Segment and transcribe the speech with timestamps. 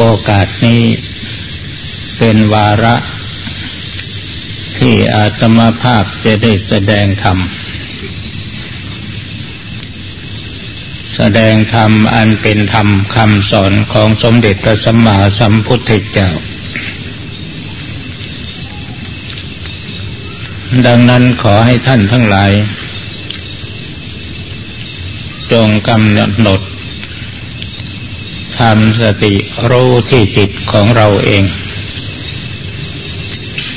[0.00, 0.82] โอกาสนี้
[2.18, 2.96] เป็นวาระ
[4.78, 7.38] ที่อาตมาภาพจะได้แสดงธรรม
[11.14, 16.30] แสดงธรรมอันเป็นธรรมคำสอนของสมเด็จพระสัมมาสัมพุทธเจ้า
[20.86, 22.52] ดังนั้นขอให้ท่านทั้งหลาย
[25.52, 26.60] จงกำหนด
[28.60, 29.34] ทำสติ
[29.70, 31.44] รู้ที่จิตของเราเอง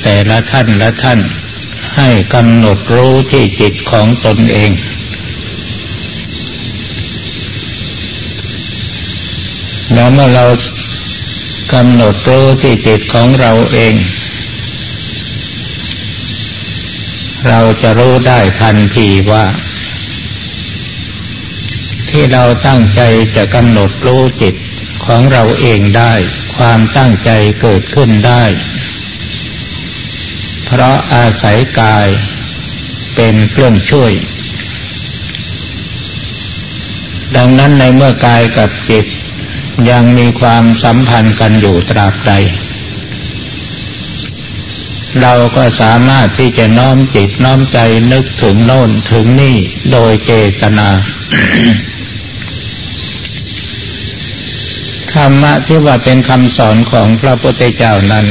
[0.02, 1.20] แต่ละท่านละท่าน
[1.96, 4.70] ให้กำหนดรู้ที่จิตของตนเอง
[9.92, 10.46] แล้วเมื่อเรา
[11.74, 13.94] กำหนดรู้ที่จิตของเราเอง
[17.48, 19.44] เราจะรู้ได้ทันทีว่า
[22.10, 23.00] ที่เราตั้งใจ
[23.36, 24.54] จะกำหนดรู้จิต
[25.06, 26.14] ของเราเองได้
[26.56, 27.30] ความตั้งใจ
[27.60, 28.44] เกิดขึ้นได้
[30.66, 32.08] เพราะอาศัยกาย
[33.14, 34.12] เป็นเครื่องช่วย
[37.36, 39.06] ดังนั้นในเมื่อกายกับจิต
[39.90, 42.32] ยังมีความสัมพันธ์กันอยู่ตราบใด
[45.20, 47.78] เราก็สามารถที่จะน้อมจิตน้อมใจ
[48.12, 49.56] นึกถึงโน่นถึงนี่
[49.92, 50.88] โดยเจตนา
[55.16, 58.26] ธรรมะที่ว่าเป็นคำสอนของพระพุทธเจ้านั้น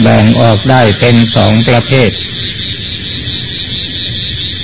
[0.00, 2.10] แบ่งออกได้เป็นสองประเภท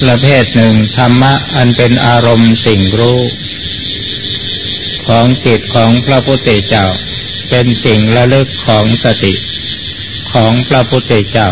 [0.02, 3.20] ประเภทหนึ่งธรรมะอันเป็นอารมณ์สิ่งรู้
[5.08, 6.86] ของจิตของพระพุทธเจ้า
[7.50, 9.34] เป็นสิ่งระลึกของสติ
[10.32, 11.48] ของพระพุทธเจ้า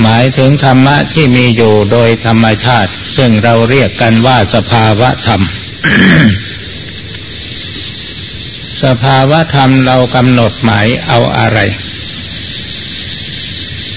[0.00, 5.42] หมายถึงธรรมะที่มีอยู่โดยธรรมชาติ ซึ่งเราเรียกกันว่าสภาวะธรรม
[8.84, 11.58] สภาวะธรรมเรากำหนดหมายเอาอะไร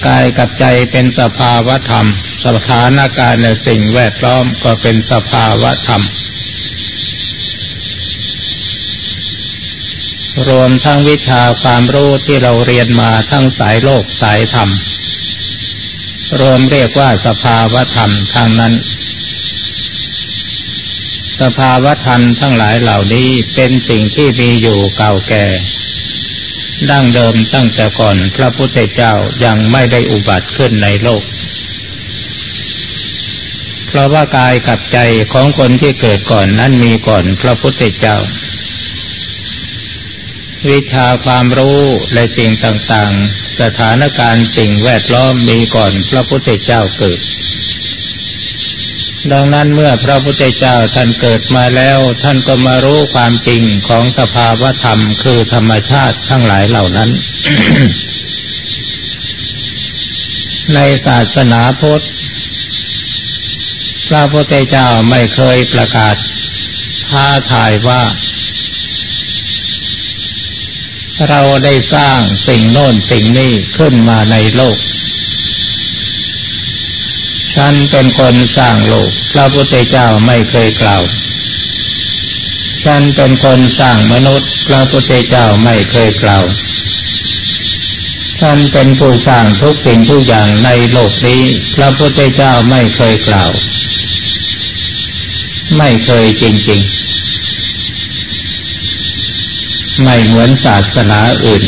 [0.06, 2.06] กายกับใจเป็นสภาวะธรรม
[2.44, 6.02] สถานการณ์ในสิ่งแวดล้อมก็เป็นสภาวะธรรม
[10.48, 14.70] รวมทั้งวิชาความรู้ที่เราเรียนมาทั้งสายโลกสายธรรม
[16.40, 18.74] รวมเรียกว่าสภาวธรรมทางนั้น
[21.40, 25.46] สภาวธรรมทั้งหลายเหล่านี้เป็นสิ่งที่มีอยู่เก่าแก่
[26.90, 29.12] ดั้งเดิมตั้งแต่ก่อนพระพุทธเจ้า
[29.44, 31.22] ยังไม่ได้อุบัติขึ้นในโลก
[33.86, 34.98] เพราะว่ากายกับใจ
[35.32, 38.16] ของคนที่เกิดก่อนนั้นมีก่อนพระพุทธเจ้า
[40.70, 41.80] วิชาความรู้
[42.12, 43.12] และสิ่งต่าง
[43.60, 47.20] สถานการณ์สิ่งแวดล้อมมีก่อนพระพุทธเจ้าเกิด
[49.32, 57.10] ดังนั้นเมื่อพระพุทธเจ้าท่านเกิดมาแล้ว ท่านก็มารู้ความจริงของสภาวธรรมคือธรรมชาติทั้งหลายเหล่านั้น
[60.74, 62.04] ในศาสนาพุทธ
[64.08, 66.16] พระพุทธเจ้าไม่เคยประกาศ
[67.10, 68.02] ท้าทายว่า
[71.28, 74.78] เราได้สร้างสิ่งโน้นสิ่งนี้ขึ้นมาในโลก
[77.56, 81.02] ฉันเป็นคนสร้างโลก พระพุทธเจ้าไม่เคยกล่าว
[82.84, 86.44] ฉันเป็นคนสร้างมนุษย์ พระพุทธเจ้าไม่เคยกล่าว
[88.40, 91.42] ฉันเป็นผู้สร้างทุกสิ่งทุกอย่างในโลกนี้
[91.76, 93.50] พระพุทธเจ้าไม่เคยกล่าว
[95.78, 96.80] ไม่เคยจริง
[99.26, 101.64] ๆ ไม่เหมือนศาสนาอื่น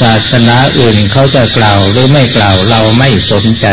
[0.00, 3.66] ศาสนาอื่นเขาจะกล่าวหรือไม่กล่าวเราไม่สนใจ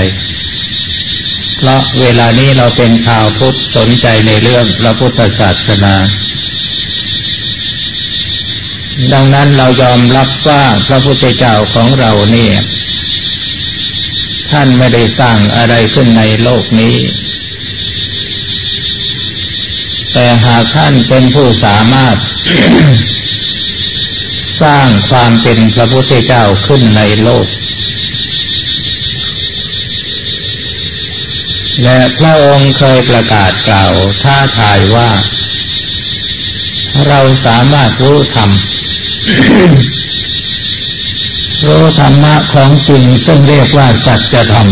[1.57, 5.95] เพราะเวลานี้เราเป็นชาวพุทธสนใจในเรื่องพระพุทธศาสนา
[9.13, 12.55] ดังนั้นเรายอมรับว่าพระพุทธเจ้าของเราเนี่ย
[14.51, 16.97] ท่านไม่ได้สร้างอะไรขึ้นในโลกนี้
[20.13, 22.17] แต่หากท่านเป็นผู้สามารถ
[24.61, 27.47] สร้างความเป็นพระพุทธเจ้าขึ้นในโลก
[31.83, 33.93] และพระองค์เคยประกาศกล่าว
[34.23, 35.09] ท้าทายว่า
[37.07, 38.49] เราสามารถรู้ธรรม
[41.67, 44.67] รู้ธรรมะของจริงซึ่งเรียกว่าสัจธรรม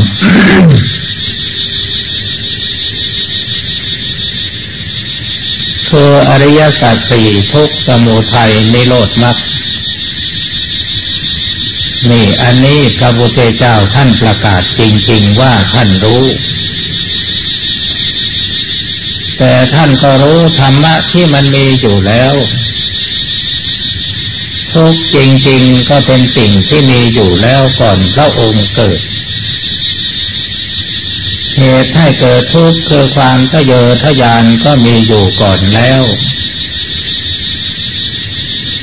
[5.89, 9.38] คืออริยสัจสี่ทุกสมุทัยนิโรธมรรค
[12.07, 14.81] นี่อันนี้พระพุทธเจ้าท่านประกาศจ
[15.11, 16.23] ริง ๆว่าท่านรู้
[19.37, 22.33] แต่ท่านก็รู้ธรรมะที่มันมีอยู่แล้ว
[24.73, 25.17] ทุกจ
[25.49, 28.99] ริง ๆ ก็เป็นสิ่งที่มีอยู่แล้วก่อนพระองค์เกิด
[31.57, 36.03] เหตุให้เกิดทุกข์คือความทะเยอทะยานก็มีอยู่ก่อนแล้ว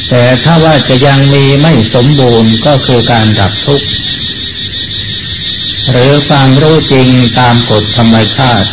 [0.09, 3.89] แต่ถ้าว่าจะยังมีไม่สมบูรณ์ก็คือการดับทุกข์
[5.91, 7.09] หรือความรู้จริง
[7.41, 8.71] ตามกฎธรรมชาติ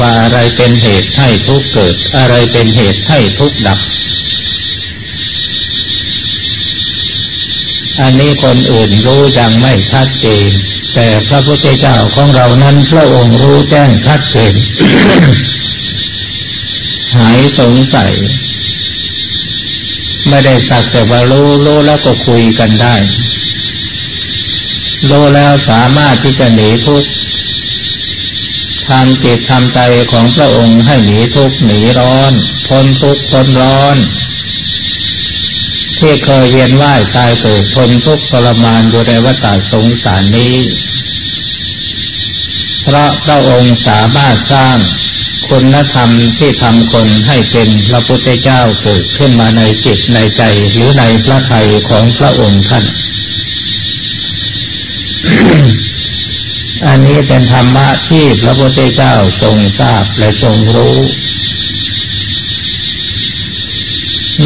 [0.00, 3.80] ว่าอะไรเป็นเหตุให้ทุกข์เกิด อะไรเป็นเหตุให้ทุกข์ดับ
[8.00, 10.50] อันนี้คนอื่นรู้ยังไม่ชัดเจน
[10.94, 14.54] แต่พระพุทธเจ้าของเรานั้นพระองค์รู้แจ้งชัดเจน
[17.16, 18.12] หายสงสัย
[20.30, 22.96] ไม่ได้สักแต่ว่ารู้รู้แล้วก็คุยกันได้
[25.10, 27.10] รู้แล้วสามารถที่จะหนีทุกข์
[28.88, 29.80] ทำจิตทำใจ
[30.12, 32.32] ของพระองค์ให้หนีทุกข์หนีร้อน
[32.68, 33.96] พ้นทุกข์พ้นร้อน
[35.98, 40.54] ที่เคยเวียนว่ายตายเกิดทนทุกข์ทรมานอยู่ในวัฏสงสารนี้
[42.82, 44.76] เพราะพระองค์สามารถสร้าง
[45.50, 52.84] คุณธรรมที่ทำคนให้เป็นพระพุทธเจ้าเกิดขึ้นมาในจิตในใจหรือในพระทัยของพระองค์ท่าน
[56.86, 60.98] อันนี้เป็นธรรมะที่พระพุทธเจ้าทรงทราบและทรงรู้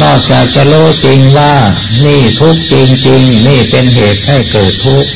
[0.01, 1.55] นอกจากจะรู้จริงว่า
[2.05, 2.75] นี่ทุกจ
[3.07, 5.11] ริงๆนี่เป็นเหตุให้เกิดทุกข์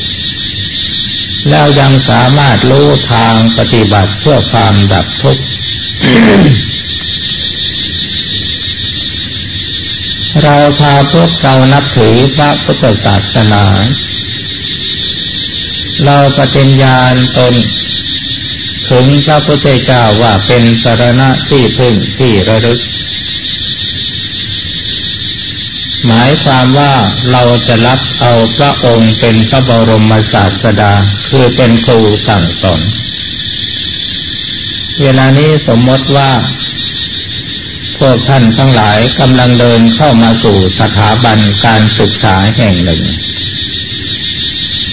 [1.49, 5.43] แล้วยังสามารถรู้ทางปฏิบัติเพื่อความดับทุกข์
[10.43, 13.63] เราพาพวกเรานับถือพระพุทธศาสนา
[16.05, 17.53] เราปฏิญญาณตน
[18.89, 22.79] ถึงพระพุทธเจ้าว่าเป็นสารณะที่พึ่งที่ระลึก
[26.05, 26.93] หมายความว่า
[27.31, 30.93] เราจะรับเอาพระองค์เป็นพระบรมศาสดา
[31.29, 32.81] คือเป็นครูสั่งสอน
[35.03, 36.31] เวลานี้สมมติว่า
[37.99, 43.01] พวกท่านทั้งหลายกำลังเดินเข้ามาสู่สถาบันการศึกษาแห่งหนึ่ง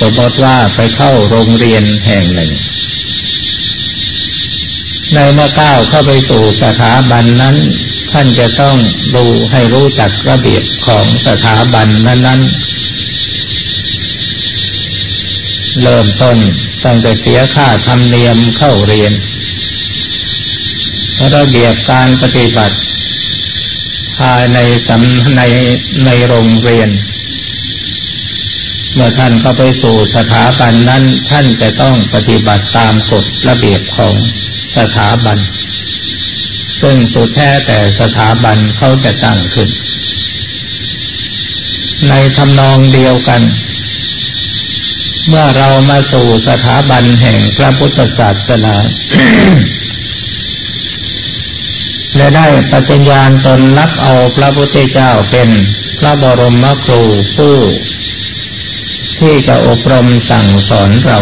[0.00, 2.52] สมมติว่าไปเข้าโรงเรียนแห่งหนึ่ง
[5.14, 7.56] ในเมื่อก้าวเข้าไปสู่สถาบันนั้น
[8.12, 8.76] ท่านจะต้อง
[9.16, 12.74] ดูให้รู้จักระเบียบของสถาบันนั้นๆ
[15.82, 16.36] เริ่มต้น
[16.84, 19.12] ตั้งแต่เสียค่าธรรมเนียมเข้าเรียน
[21.36, 22.76] ระเบียบการปฏิบัติ
[24.18, 25.42] ภายในสำใน
[26.04, 26.90] ในโรงเรียน
[28.94, 34.14] เมื่อท่านเข้าไปสู่สถาบันนั้น ท่านจะต้องปฏิบัติตามกฎระเบียบของ
[34.76, 35.38] สถาบัน
[36.80, 39.68] ซึ่งสุดแท้แต่สถาบันเขาจะตั้งขึ้น
[42.08, 43.42] ในทำนองเดียวกัน
[45.28, 48.74] เมื่อเรามาสู่สถาบันแห่งพระพุทธศาสนา
[52.16, 55.48] และได้ปฏิญญาณตนรับเอาพระพุทธเจ้าเป็น
[55.98, 57.02] พระบรมครู
[57.36, 57.56] ผู้
[59.20, 61.20] ที่จะอบรมสั่งสอนเรา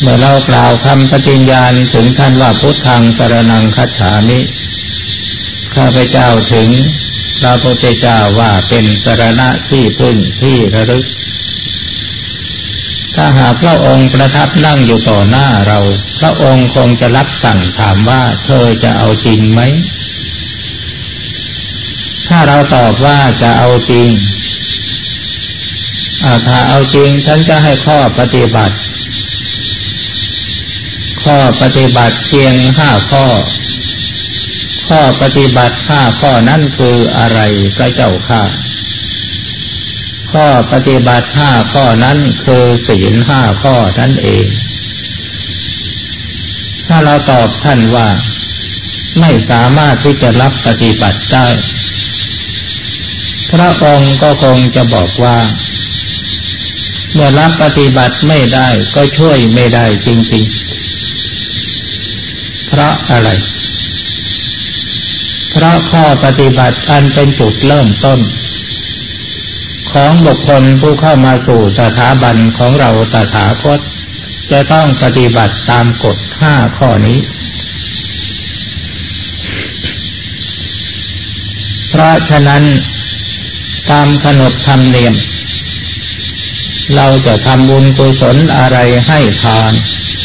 [0.00, 4.38] เมื่อเรากล่าวคำปฏิญญาณถึงท่านว่าพุทธังสรนังคัจฉามิ
[5.74, 6.68] ข้าพเจ้าถึง
[7.40, 11.04] พระพุทธเจ้าว่าเป็นสรณะที่พึ่งที่ระลึก
[13.14, 15.80] ถ้าหากพระองค์ประทับนั่งอยู่ต่อหน้าเรา
[16.20, 19.60] พระองค์คงจะรับสั่งถามว่าเธอจะเอาจริงไหม
[22.28, 24.08] ถ้าเราตอบว่าจะเอาจริง
[26.46, 28.76] ถ้าเอาจริงฉันจะให้ข้อปฏิบัติ
[31.24, 33.26] ข้อปฏิบัติเพียงห้าข้อ
[34.88, 37.40] ข้อปฏิบัติห้าข้อนั้นคืออะไร
[37.76, 38.42] พระเจ้าค่ะ
[40.32, 44.46] ข้อปฏิบัติห้าข้อนั้นคือศีลห้าข้อนั่นเอง
[46.92, 48.08] ถ้าเราตอบท่านว่า
[49.20, 51.46] ไม่สามารถที่จะรับปฏิบัติได้
[53.50, 55.38] พระองค์ก็คงจะบอกว่า
[57.12, 63.30] เมื่อรับปฏิบัติไม่ได้ก็ช่วยไม่ได้จริงๆ เพราะอะไร
[65.50, 68.20] เพราะข้อปฏิบัติอันเป็นจุดเริ่มต้น
[69.92, 73.80] ของบุคคลผู้เข้ามาสู่สถาบันของเราตถาคต
[74.50, 77.18] จะต้องปฏิบัติตามกฎ ห้าข้อนี้
[81.90, 82.62] เพราะฉะนั้น
[83.90, 85.14] ตามขนบธรรมเนียม
[86.96, 88.78] เราจะทำบุญกุศลอะไร
[89.08, 89.72] ให้ทาน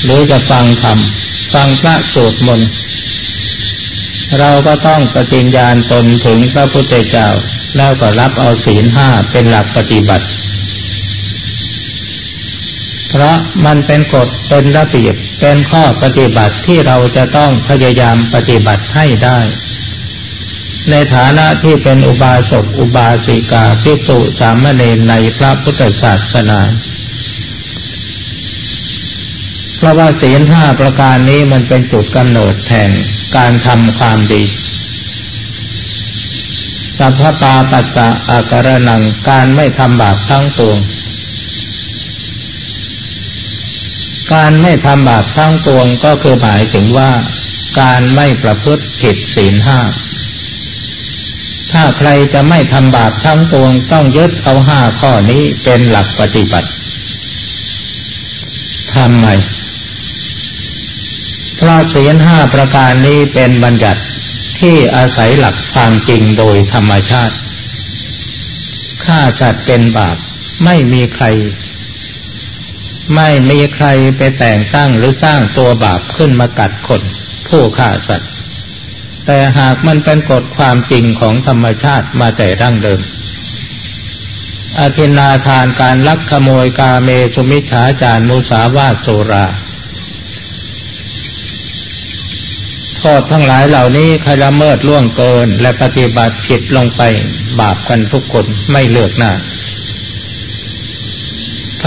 [0.04, 0.98] หรือจะฟังธรรม
[1.54, 2.70] ฟังพระสวดมนต์
[4.40, 7.28] เราก็ต้องปฏิญญาณตนถึงพระพุทธเจ้า
[7.78, 10.26] แล้วก็รับเอาศีลห้าเป็นหลักปฏิบัติ
[13.10, 19.40] เพราะมันเป็นกฎเป็นระเบียบ เป็นข้อปฏิบัติที่เราจะต้องพยายามปฏิบัติให้ได้
[20.92, 26.60] ในฐานะที่เป็นอุบาสกอุบาสิกาภิกษุสามเณรในพระพุทธศาสนา
[29.78, 32.90] เพราะว่าศีลห้าประการนี้มันเป็นจุดกำเนิดแห่ง
[33.36, 34.44] การทำความดี
[36.98, 40.78] สัพพปาปัสสะอาการนังการไม่ทำบาปทั้งปวง
[44.34, 47.12] การไม่ทำบาปทั้งปวงก็คือหมายถึงว่า
[47.82, 49.80] การไม่ประพฤติผิดศีลห้า
[51.72, 56.70] ถ้าใครจะไม่ทำบาปทั้งปวงต้องยึดเอาห้าข้อนี้เป็นหลักปฏิบัติ
[58.96, 59.28] ทำไม
[61.58, 64.02] เพราะศีลห้าประการนี้เป็นบัญญัติ
[64.60, 67.36] ที่อาศัยหลักความจริงโดยธรรมชาติ
[69.06, 70.18] ฆ่าสัตว์เป็นบาป
[70.66, 71.26] ไม่มีใคร
[73.14, 77.02] ไม่มีใครไปแต่งตั้งหรือสร้างตัวบาปขึ้นมากัดคน
[77.48, 78.32] ผู้ฆ่าสัตว์
[79.26, 83.02] แต่หากมันเป็นกฎความจริงของธรรมชาติมาแต่ดั้งเดิม
[84.80, 89.46] อธินาทานการลักขโมยกาเมสุมิฉาจานุสาวาโสรา
[92.98, 97.02] โทษทั้งหลายเหล่านี้ใครละเมิดล่วงเกินและปฏิบัติผิดลงไป
[97.60, 99.32] บาปกันทุกคนไม่เลือกหน้า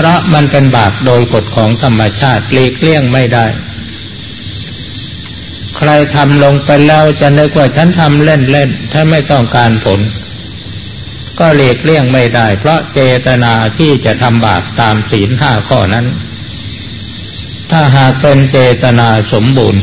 [0.00, 3.46] เพราะมันเป็นบาปโดยกฎของธรรมชาติหลีกเลี่ยงไม่ได้
[5.76, 10.00] ใครทำลงไปแล้วจะนึกว่าฉันทำเล่นๆถ้าไม่ต้องการผล
[11.38, 16.06] ก็หลีกเลี่ยงไม่ได้ เพราะเจตนาที่จะทำบาปตามศีลห้าข้อนั้น
[17.70, 19.82] ถ้าหากเป็นเจตนาสมบูรณ์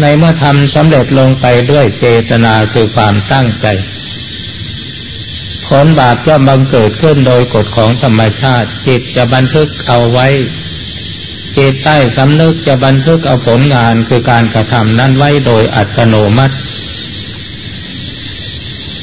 [0.00, 3.68] ในเมื่อทำสำเร็จลงไปด้วยเจตนาคือความตั้งใจ
[5.68, 10.28] ผลบาปย่อมบังเกิดขึ้นโดยกฎของธรรมชาติ จิตจะบันทึกเอาไว้
[11.56, 16.56] จิตใต้สำนึกจะบันทึกเอาผลงานคือการกระทำนั้นไว้โดยอัตโนมัติ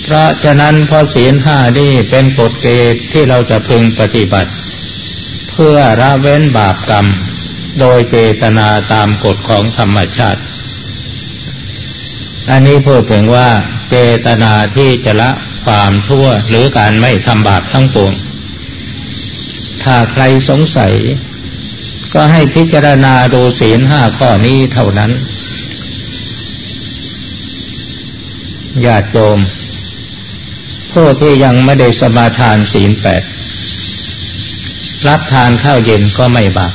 [0.03, 4.51] เพราะฉะนั้นพอศีลห้านี่เป็นกฎเกณฑ์ที่เราจะพึงปฏิบัติ
[5.51, 7.05] เพื่อละเว้นบาปกรรม
[7.79, 10.41] โดยเจตนาตามกฎของธรรมชาติ
[12.49, 13.49] อันนี้พูดถึงว่า
[13.89, 15.31] เจตนาที่จะละ
[15.65, 18.13] ความชั่วหรือการไม่ทำบาปทั้งปวง
[19.83, 20.93] ถ้าใครสงสัย
[22.13, 25.11] ก็ให้พิจารณาดูศีลห้าข้อนี้เท่านั้น
[28.85, 29.39] ญาติโยม
[30.91, 33.23] ผู้ที่ยังไม่ได้สมาทานศีลแปด
[35.07, 36.73] รับทานข้าวเย็นก็ไม่บาป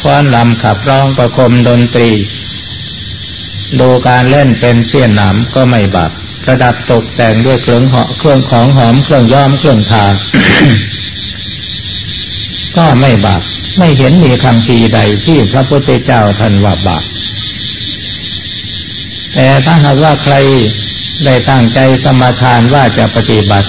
[0.00, 2.10] ฟ้อนลำขับร้องประคมดนตรี
[3.80, 6.12] ดูการเล่นเป็นเสี้ยนหนามก็ไม่บาป
[6.44, 10.04] ประดับตกแต่งด้วยเครื่องหอเครื่องของหอมเครื่องย้อมเครื่องทา
[12.76, 13.42] ก็ไม่บาป
[13.78, 17.04] ไม่เห็นมีคำพีใดที่พระพุทธเจ้าท่านว่าบาป
[19.34, 20.34] แต่ถ้าหากว่าใคร
[21.24, 23.68] ได้ตั้งใจสมาทานว่าจะปฏิบัติ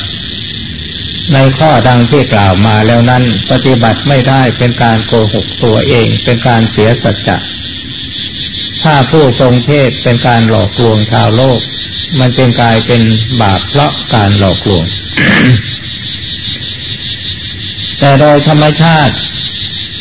[1.33, 7.38] ในข้อดังที่กล่าวมาแล้วนั้น ปฏิบัติไม่ได้เป็นการโกหกตัวเอง เป็นการเสียสัจจะ
[8.83, 11.59] ถ้าผู้ทรงเทศเป็นการหลอกลวงชาวโลก
[12.19, 13.01] มันจึงกลายเป็น
[13.41, 14.85] บาปเพราะการหลอกลวง
[17.99, 19.15] แต่โดยธรรมชาติ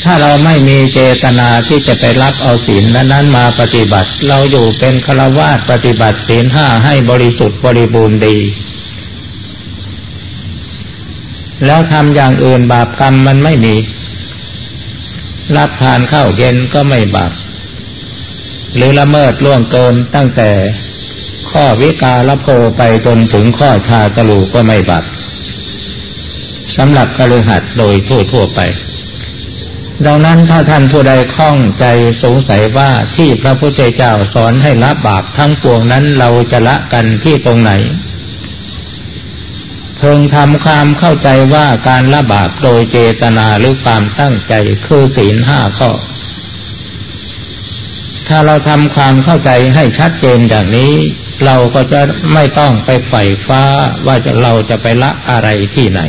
[0.04, 8.36] ถ้าเราไม่มีเจตนาที่จะไปรับเอาศีลนั้นมาปฏิบัติ เราอยู่เป็นฆราวาสปฏิบัติศีลห้าให้บริสุทธิ์บริบูรณ์ดี
[11.66, 13.74] แล้วทำอย่างอื่นบาปกรรมมันไม่มี
[15.56, 17.32] รับทานข้าวเย็นก็ไม่บาป
[18.76, 20.50] หรือละเมิดล่วงเกินตั้งแต่
[21.50, 22.47] ข้อวิกาลโภ
[22.79, 25.05] ไปจนถึงข้อชาตลูก็ไม่บัต
[26.76, 28.61] สำหรับกฤหัสโดยทั่วทั่วไป
[30.07, 31.85] ดังนั้นถ้าท่านผู้ใดข้องใจ
[32.23, 37.73] สงสัยว่าที่พระพุทธเจ้าสอนให้ละบาปทั้งปวงนั้นเราจะละกันที่ตรงไหน
[39.99, 44.55] เพิ่งทำความเข้าใจว่าการละบาปโดยเจตนาหรือความตั้งใจ
[44.87, 45.91] คือศีลห้าข้อ
[48.29, 50.93] ถ้าเราทำความเข้าใจให้ชัดเจนอย่างนี้
[51.45, 52.00] เราก็จะ
[52.35, 53.62] ไม่ต้องไปใฝ่ฟ้า
[54.07, 56.00] ว่าจะเราจะไปละอะไรที่ไหน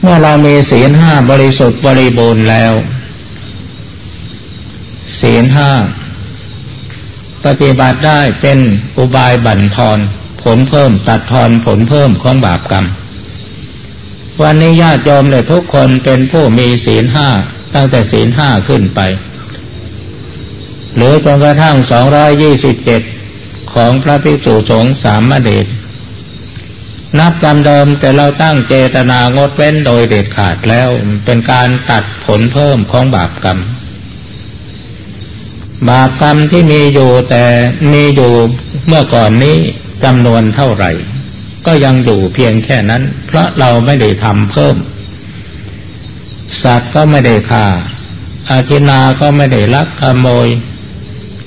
[0.00, 2.72] เมื่อเรามีศีลห้าบริสุทธิ์บริบูรณ์แล้ว
[5.20, 5.70] ศีลห้า
[7.44, 8.58] ปฏิบัติได้เป็น
[8.98, 9.98] อุบายบั่นทอน
[10.42, 12.86] ผลเพิ่มตัดทอนผลเพิ่มของบาปกรรม
[14.42, 17.28] วันนี้ญาติโยมเลยทุกคนเป็นผู้มีศีลห้า
[17.74, 19.00] ตั้งแต่ศีลห้าขึ้นไป
[20.96, 23.02] หรือจนกระทั่งสองร้อยยี่สิบเจ็ด
[23.74, 25.66] ของพระภิกษุสงฆ์สามเณร
[27.18, 30.88] นับจำเดิมแต่เราตั้งเจตนางดเว้นโดยเด็ดขาดแล้ว
[31.24, 33.58] เป็นการตัดผลเพิ่มของบาปกรรม
[35.88, 37.44] บาปกรรมที่มีอยู่แต่
[37.92, 38.32] มีอยู่
[38.86, 39.56] เมื่อก่อนนี้
[40.04, 40.90] จำนวนเท่าไหร่
[41.66, 44.76] ก็ยังอยู่เพียงแค่นั้น เพราะเราไม่ได้ทำเพิ่ม
[46.62, 47.66] สัตว์ก็ไม่ได้ฆ่า
[48.50, 50.48] อาทินาก็ไม่ได้ลักขโมย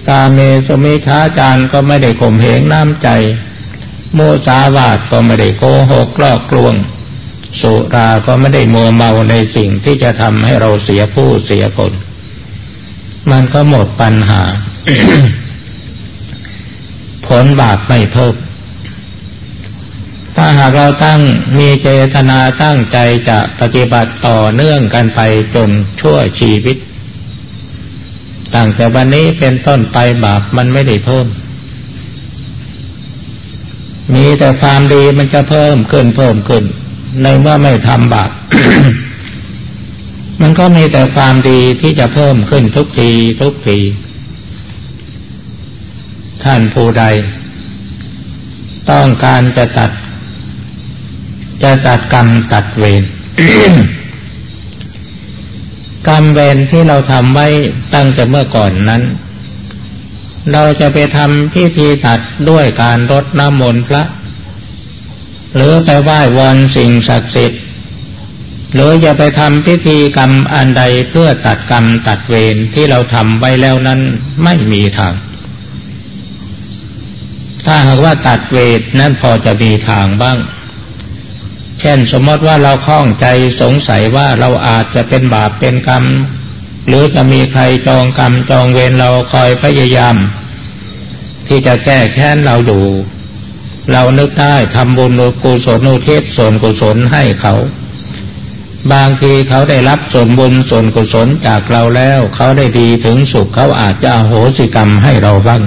[0.08, 3.10] ตาเมสมิช้าจารก็ไม่ได้ข่มเหงน้ำใจ
[4.14, 6.76] โมสาวาดก็ไม่ได้โกหกลอกลวง
[7.62, 11.92] สุราก็ไม่ได้มัวเมาในสิ่งที่จะทำให้เราเสียผู้เสียคน
[13.32, 14.42] มันก็หมดปัญหา
[17.28, 18.36] ผลบาปไม่เพิ่ม
[20.40, 21.22] ถ้าหากเราตั้ง
[21.58, 22.98] มีเจตนาตั้งใจ
[23.30, 25.22] จะปฏิบัติต่อเนื่องกันไป
[25.56, 26.78] จนชั่วชีวิต
[28.56, 31.28] ตั้งแต่วันนี้เป็นต้นไปบาปมันไม่ได้เพิ่ม
[34.16, 36.64] มีแต่ความดีมันจะเพิ่มขึ้นเพิ่มขึ้น
[37.24, 38.32] ในเมื่อไม่ทำบาป
[40.42, 43.80] มันก็มีแต่ความดีที่จะเพิ่มขึ้นทุกทีทุกที
[46.44, 47.04] ท่านผู้ใด
[48.92, 49.92] ต้องการจะตัด
[51.64, 53.04] จะตัดกรรมตัดเวร
[56.08, 57.48] กรรมเวรที่เราทำไว้
[57.94, 59.04] ตั้งแต่เมื่อก่อนนั้น
[60.52, 64.04] เราจะไปทำพิธีตัดด้วยการรดน้ำมนต์พระ
[65.56, 67.62] หรือไปไหว้วอนสิ่งศักดิ์สิทธิ์
[68.74, 74.00] หรือจะไปทำพิธีกรรมอันใดเพื่อตัดกรรมตัดเวรที่เราทำไว้แล้วนั้น
[74.44, 75.14] ไม่มีทาง
[77.66, 80.38] ถ้าหากว่าตัดเวรนั้นพอจะมีทางบ้าง
[81.82, 83.26] เช่นสมมติว่าเราคล้องใจ
[83.62, 86.04] สงสัยว่าเราอาจจะเป็นบาปเป็นกรรม
[86.88, 90.16] หรือจะมีใครจองกรรมจองเวรเราคอยพยายาม
[91.48, 92.86] ที่จะแก้แค้นเราอยู่
[93.92, 95.12] เรานึกได้ทำบุญ
[95.44, 97.54] กุศลอุทิศส่วนกุศลให้เขา
[98.94, 105.62] บางทีเขาได้รับส่วนบุญส่วนกุศลจากเราแล้ว เขาได้ดีถึงสุขเขาอาจจะโหสิกรรมให้เราบ้าง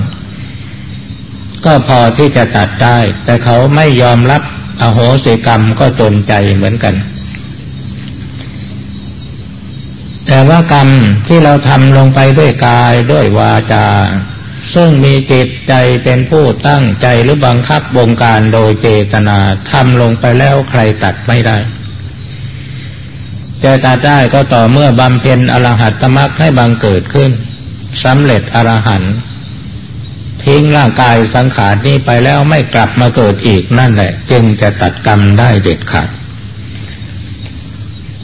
[1.64, 4.42] ก็พอที่จะตัดได้ แต่เขาไม่ยอมรับ
[4.80, 6.94] อโหสิกรรมก็จนใจเหมือนกัน
[10.26, 10.88] แต่ว่ากรรม
[11.26, 13.86] ที่เราทำลงไปด้วยกายด้วยวาจา
[14.74, 15.72] ซึ่งมีจิตใจ
[16.04, 19.38] เป็นผู้ตั้งใจหรือบังคับบงการโดยเจตนา
[19.70, 21.58] ทำลงไปแล้วใครตัดไม่ได้
[23.64, 27.30] จะตัดได้ก็ต่อเมื่อบำเพ็ญอรหัตตมรรคให้บังเกิดขึ้น
[28.04, 29.14] สำเร็จอรหันต์
[30.44, 36.08] ทิ้งร่างกายสังขารนี้ไปแล้วไม่กลับมาเกิดอีกนั่นแหละ จึงจะตัดกรรมได้เด็ดขาด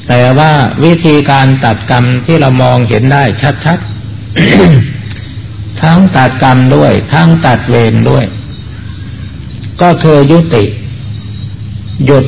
[0.08, 0.52] แต่ว่า
[0.84, 3.24] วิธีการตัดกรรมที่เรามองเห็นได้
[3.64, 8.24] ชัดๆ ทั้งตัดกรรมด้วย ทั้งตัดเวรด้วย
[9.82, 10.64] ก็คือยุติ
[12.06, 12.24] หยุด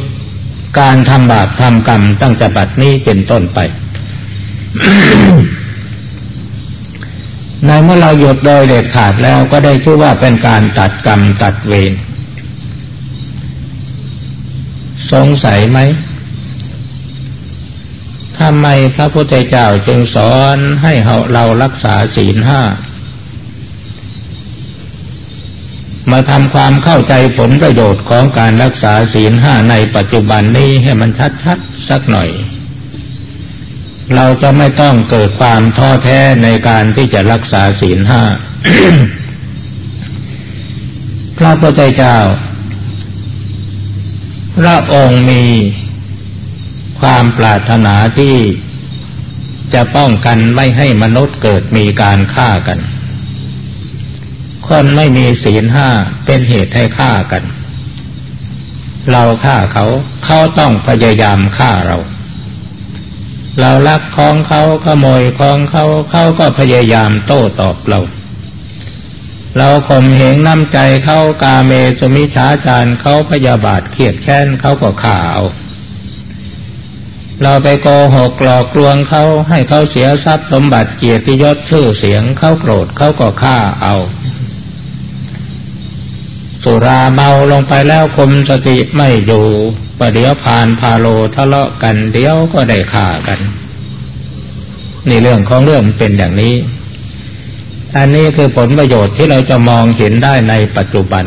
[0.81, 3.59] การทำบาปทำกรรมตั้งแต่บัดนี้เป็นต้นไป
[7.67, 11.93] ในเมื่อเราหยุดโดยเด็ดขาดแล้วก็ได้ชื่อว่าเป็นการตัดกรรมตัดเวร
[15.13, 15.79] สงสัยไหม
[18.39, 20.93] ทำไมพระพุทธเจ้าจึงสอนให้
[21.33, 22.63] เรารักษาศีลห้า
[26.11, 31.11] มาทำความเข้าใจผลประโยชน์ของการรักษาศีลห้าในปัจจุบันนี้ให้มัน
[31.45, 32.29] ชัดๆสักหน่อย
[34.17, 38.23] เราจะไม่ต้องเกิดความท้อแท้ในการที่จะรักษาศีลห้า
[41.39, 42.17] พระพุทธเจ้า
[44.59, 45.45] พระองค์มี
[47.01, 48.37] ความปรารถนาที่
[49.75, 52.79] จะป้องกันไม่ให้มนุษย์เกิดมีการฆ่ากัน
[54.69, 55.89] คนไม่มีศีลห้า
[56.25, 57.43] เป็นเหตุให้ฆ่ากัน
[59.13, 59.87] เราฆ่าเขา
[60.25, 61.99] เขาต้องพยายามฆ่าเรา
[63.61, 68.01] เราลักของเขาขโมยของเขาเขาก็พยายามโต้ตอบเรา
[69.59, 75.43] เราข่มเหงน้ำใจเขากาเมสุมิชาจารเขาพยาบาทเขียดแค้นเขาก็ข่าเอา
[77.43, 83.95] เราไปโกหกหลอกลวงเขาให้เขาเสียทรัพย์สมบัติเกียรติยศชื่อเสียงเขาโกรธเขาก็ฆ่าเอา
[86.63, 89.47] สุราเมาลงไปแล้วคมสติไม่อยู่
[89.99, 93.41] ประเดี๋ยวผ่านพาโลทะเลาะกันเดี๋ยวก็ได้ฆ่ากัน
[95.09, 96.55] นี่เรื่องของเรื่องเป็นอย่างนี้
[97.97, 101.25] อันนี้คือผลประโยชน์ที่เราจะมองเห็นได้ในปัจจุบัน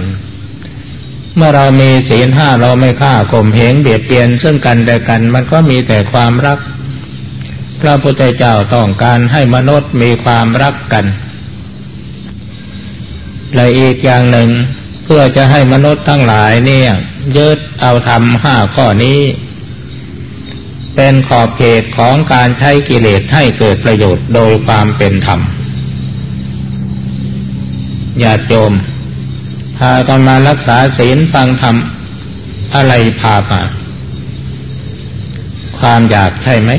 [1.36, 6.60] เมื่อเรามีศีลห้าเราไม่ฆ่าข่มเหงเบียดเบียนซึ่งกันและกัน มันก็มีแต่ความรัก
[7.81, 11.05] พระพุทธเจ้าต้องการให้มนุษย์มีความรักกัน
[13.55, 14.49] และอีกอย่างหนึ่ง
[15.03, 16.91] เพื่อจะให้มนุษย์ทั้งหลายเนี่ย
[17.38, 19.19] ยึดเอาทำห้าข้อนี้
[20.95, 25.39] เป็นขอบเขตของการใช้กิเลสให้เกิดประโยชน์โดยความเป็นธรรม
[28.23, 28.73] ญาติโยม
[29.77, 31.75] พากันมารักษาศีลฟังธรรม
[32.75, 33.62] อะไรพามา
[35.79, 36.71] ความอยากใช่ไหม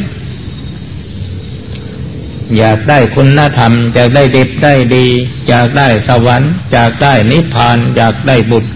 [2.59, 5.07] อยากได้คุณธรรม อยากได้ดีได้ดี
[5.48, 8.70] อยากได้สวรรค์ อยากได้นิพพาน อยากได้บุตร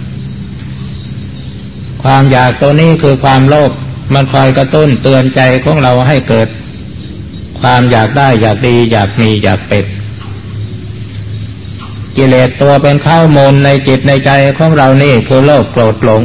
[2.07, 3.71] ความอยากตัวนี้คือความโลภ
[4.15, 6.49] มันคอยกระตุ้นเตือนใจของเราให้เกิด
[7.61, 9.85] ความอยากได้อยากดีอยากมีอยากเป็น
[12.17, 16.23] กิเลสตัวเป็นข้าวมูลในจิตในใจของเรานี่คือโลภโกรธหลง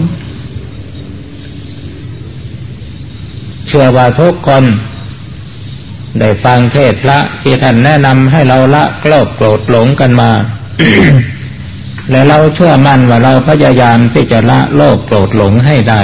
[3.67, 4.63] เชื่อว่าทุกคน
[6.19, 10.31] ได้ฟังเทศพระที่ท่านแนะนำให้เราละโกรธโกรธหลงกันมา
[12.11, 16.01] และเราเชื่อมั่นว่าเราพยายามที่จะละโลภโกรธหลงให้ได้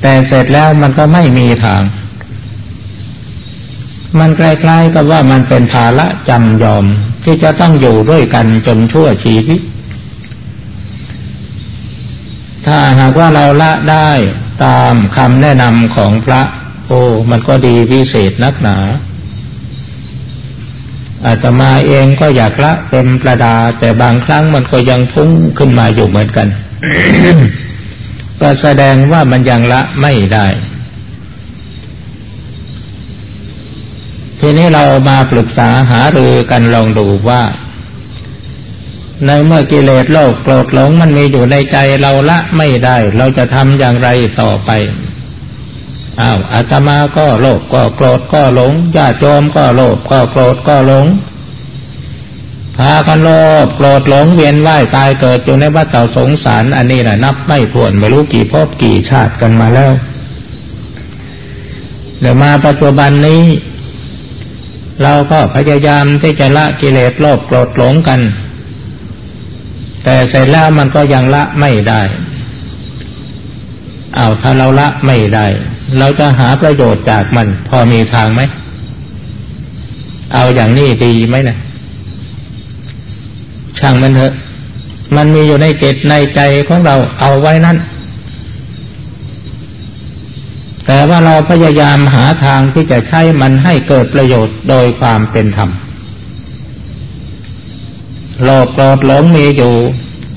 [0.00, 1.82] แต่เสร็จแล้วมันก็ไม่มีทาง
[4.18, 6.84] มันคล้ายๆกับว่ามันเป็นภาระจำยอม
[7.24, 9.60] ที่จะต้องอยู่ด้วยกันจนชั่วชีวิต
[12.66, 14.10] ถ้าหากว่าเราละได้
[14.64, 16.42] ตามคำแนะนำของพระ
[16.86, 18.76] โอ้มันก็ดีพิเศษนักหนา
[21.24, 26.48] อาตมาเองก็อยากละเต็มประดา แต่บางครั้งมันก็ยังพุ่งขึ้นมาอยู่เหมือนกัน
[28.40, 30.46] ก็แสดงว่ามันยังละไม่ได้
[34.40, 37.42] ทีนี้เรามาปรึกษาหารือกันลองดูว่า
[39.26, 44.08] ในเมื่อกิเลสโลภโกรธหลงมันมีอยู่ในใจเราละไม่ได้ เราจะทำอย่างไร
[44.40, 44.70] ต่อไป
[46.20, 51.06] อ้าวอาตมาก็โลภก็โกรธก็หลงญาติโยมก็โลภก็โกรธก็หลง
[52.76, 53.30] พากันโล
[53.64, 59.92] ภโกรธหลงเวียนว่ายตายเกิดอยู่ในวัฏสงสาร อันนี้แหละนับไม่ถ้วนไม่รู้กี่ภพกี่ชาติกันมาแล้ว
[62.20, 63.42] เดี๋ยวมาปัจจุบันนี้
[65.02, 68.20] เราก็พยายามที่จะละกิเลสโลภโกรธหลงกัน
[70.04, 72.00] แต่เสร็จแล้วมันก็ยังละไม่ได้
[74.16, 75.46] เอาถ้าเราละไม่ได้
[75.98, 78.42] เราจะหาประโยชน์จากมัน พอมีทางไหม
[80.34, 81.56] เอาอย่างนี้ดีไหมนะ
[83.78, 84.32] ช่างมันเถอะ
[85.16, 87.76] มันมีอยู่ในจิตในใจของเราเอาไว้นั่น
[90.86, 95.70] แต่ว่าเราพยายามหาทางที่จะใช้มันให้เกิดประโยชน์โดยความเป็นธรรม
[98.42, 99.74] โลภโกรธหลงมีอยู่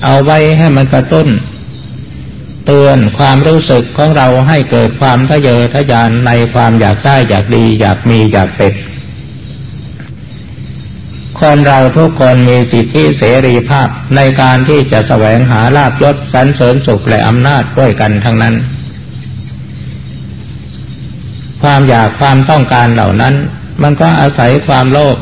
[0.04, 1.28] เอาไว้ให้มันกระตุ้น
[2.66, 8.72] เตือนความรู้สึกของเราให้เกิดความทะเยอทะยานในความอยากได้อยากดีอยากมีอยากเป็น
[11.40, 18.54] คนเราทุกคนมีสิทธิเสรีภาพในการที่จะแสวงหาลาบยศสรรเสริญสุขและอำนาจด้วยกันทั้งนั้น
[21.62, 23.34] ความอยากความต้องการเหล่านั้น
[23.82, 25.16] มันก็อาศัยความโลภ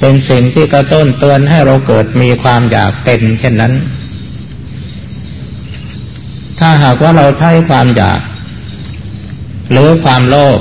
[0.00, 3.74] เป็นสิ่งที่กระตุ้นเตือนให้เราเกิดมีความอยากเป็นเช่นนั้น
[6.58, 8.20] ถ้าหากว่าเราใช้ความอยาก
[9.70, 10.60] หรือความโลภ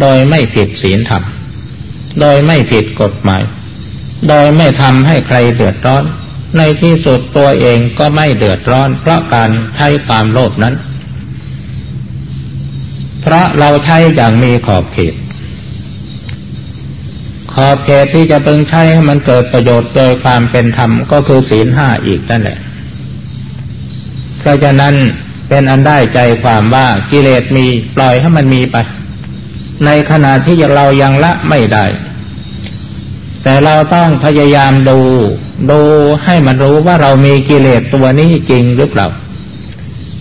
[0.00, 1.22] โดยไม่ผิดศีลธรรม
[2.20, 3.42] โดยไม่ผิดกฎหมาย
[4.28, 6.04] โดยไม่ทำให้ใครเดือดร้อน
[6.58, 10.74] ในที่สุดตัวเองก็ไม่เดือดร้อน เพราะการใช้ความโลภนั้น
[13.22, 15.14] เพราะเราใช้อย่างมีขอบเขต
[17.54, 22.58] ขอบเขตที่จะเพึงใช้ให้มันเกิดประโยชน์โดยความเป็นธรรมก็คือศีลห้าอีกนั่นแหละ
[24.40, 24.94] เพราะฉะนั้น
[25.48, 28.76] เป็นอันได้ใจความว่ากิเลสมีปล่อยให้มันมีไป
[29.84, 31.84] ในขณะที่เรายังละไม่ได้
[33.42, 34.98] แต่เราต้องพยายามดู
[35.70, 35.80] ดู
[36.24, 39.08] ให้มันรู้ว่าเรามีกิเลสตัวนี้จริงหรือเปล่า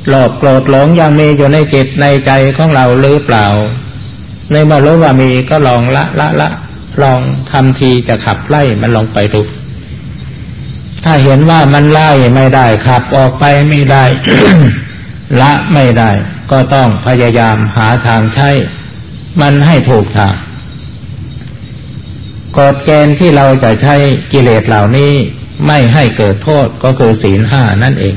[0.08, 3.46] โลภโกรธหลงยังมีอยู่ในจิตในใจของเราหรือเปล่า
[4.52, 6.50] ในเมื่อรู้ว่ามีก็ลองละละละ
[7.02, 7.20] ลอง
[7.52, 9.42] ทำทีจะขับไล่มันลองไปดู
[11.04, 14.04] ถ้าเห็นว่ามันไล่ไม่ได้ขับออกไปไม่ได้
[15.42, 16.12] ละไม่ได้
[16.52, 18.50] ก็ต้องพยายามหาทางใช้
[19.42, 20.36] มันให้ถูกทาง
[22.58, 23.96] กฎเกณฑ์ที่เราจะใช้
[24.32, 25.14] กิเลสเหล่านี้
[25.68, 28.16] ไม่ให้เกิดโทษก็คือศีลห้านั่นเอง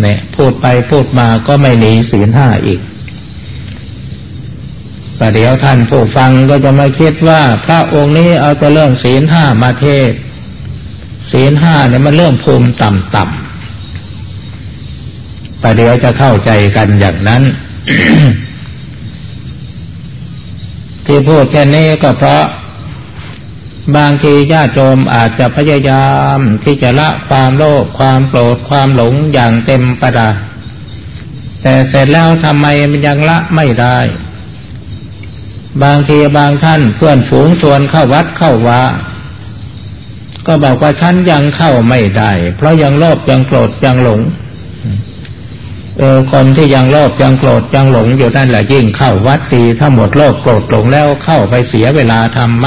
[0.00, 2.80] เนี่ย พูดไปพูดมาก็ไม่หนีศีลห้าอีก
[5.18, 10.10] ประเดี๋ยวท่านผู้ฟังก็จะมาคิดว่าพระองค์นี้เอาแต่เรื่องศีลห้ามาเทศ
[11.30, 17.42] ศีลห้าเนี่ยมันเริ่มภูมิต่ำๆประเดี๋ยวจะเข้าใจกันอย่างนั้น
[21.06, 22.44] ที่พูดแค่นี้ก็เพราะ
[23.96, 26.06] บางทีญาติโยมอาจจะพยายา
[26.36, 30.28] มที่จะละความโลภความโกรธความหลงอย่างเต็มประดา
[31.62, 33.98] แต่เสร็จแล้วทำไมมันยังละไม่ได้
[35.82, 38.80] บางทีบางท่านเพื่อนฝูงชวนเข้าวัดเข้าวา
[40.46, 44.20] ก็บอกว่าฉันยังเข้าไม่ได้ เพราะยังโลภยังโกรธยังหลง
[45.98, 52.66] เออคนที่ยังโลภยังโกรธยังหลงอยู่นั่นแหละยิ่งเข้าวัดตีถ้าหมดโลภโกรธหลงแล้วเข้าไปเสียเวลาทำไหม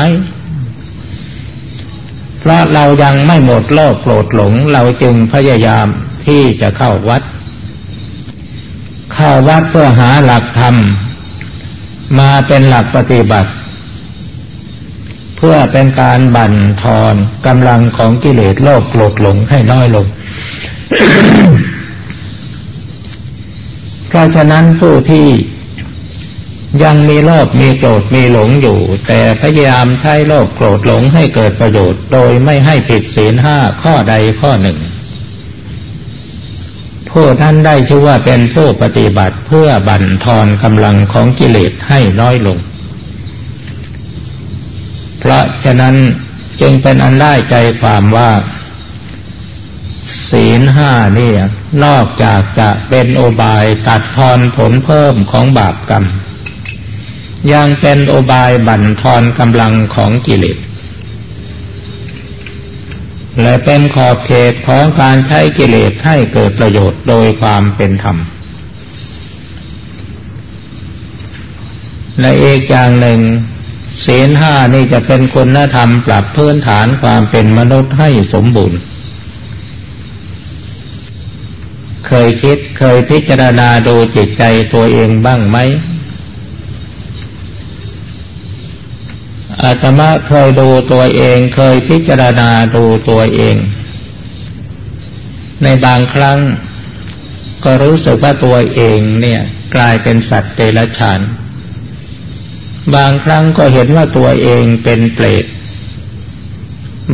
[2.40, 5.88] เพราะเรายังไม่หมดโลภโกรธหลง เราจึงพยายาม
[6.26, 7.22] ที่จะเข้าวัด
[9.14, 10.76] เข้าวัดเพื่อหาหลักธรรม
[12.20, 13.52] มาเป็นหลักปฏิบัติ
[15.38, 17.16] เพื่อเป็นการบั่นทอน
[17.48, 20.06] กำลังของกิเลสโลภโกรธหลงให้น้อยลง
[24.08, 25.28] เพราะฉะนั้นผู้ที่
[26.84, 34.78] ยังมีโลภมีโกรธมีหลงอยู่ แต่พยายามใช้โลภโกรธหลงให้เกิดประโยชน์ โดยไม่ให้ผิดศีลห้าข้อใดข้อหนึ่ง
[37.12, 42.58] ผู้นั้นได้ชื่อว่าเป็นผู้ปฏิบัติเพื่อบั่นทอนกำลังของกิเลสให้น้อยลง
[45.20, 45.96] เพราะฉะนั้น
[46.62, 48.32] จึงเป็นอันได้ใจความว่า
[50.30, 51.32] ศีลห้านี่
[51.86, 56.06] นอกจากจะเป็นโอบายตัดทอนผลเพิ่มของบาปกรรม
[57.54, 60.58] ยังเป็นโอบายบั่นทอนกำลังของกิเลส
[63.42, 68.18] และเป็นขอบเขตของการใช้กิเลสให้เกิดประโยชน์โดยความเป็นธรรม
[72.20, 73.20] และอีกอย่างหนึ่ง
[74.06, 78.80] ศีลห้านี่จะเป็นคุณธรรมปรับพื้นฐานความเป็นมนุษย์ให้สมบูรณ์
[82.08, 85.58] เคยคิดเคยพิจารณาดูจิตใจตัวเองบ้างไหม
[89.64, 93.56] อาตมาเคยดูตัวเองเคยพิจารณาดูตัวเอง
[95.64, 96.40] ในบางครั้ง
[97.64, 99.42] ก็รู้สึกว่าตัวเองเนี่ย
[99.76, 101.20] กลายเป็นสัตว์เดรัจฉาน
[102.96, 105.46] บางครั้งก็เห็นว่าตัวเองเป็นเปรต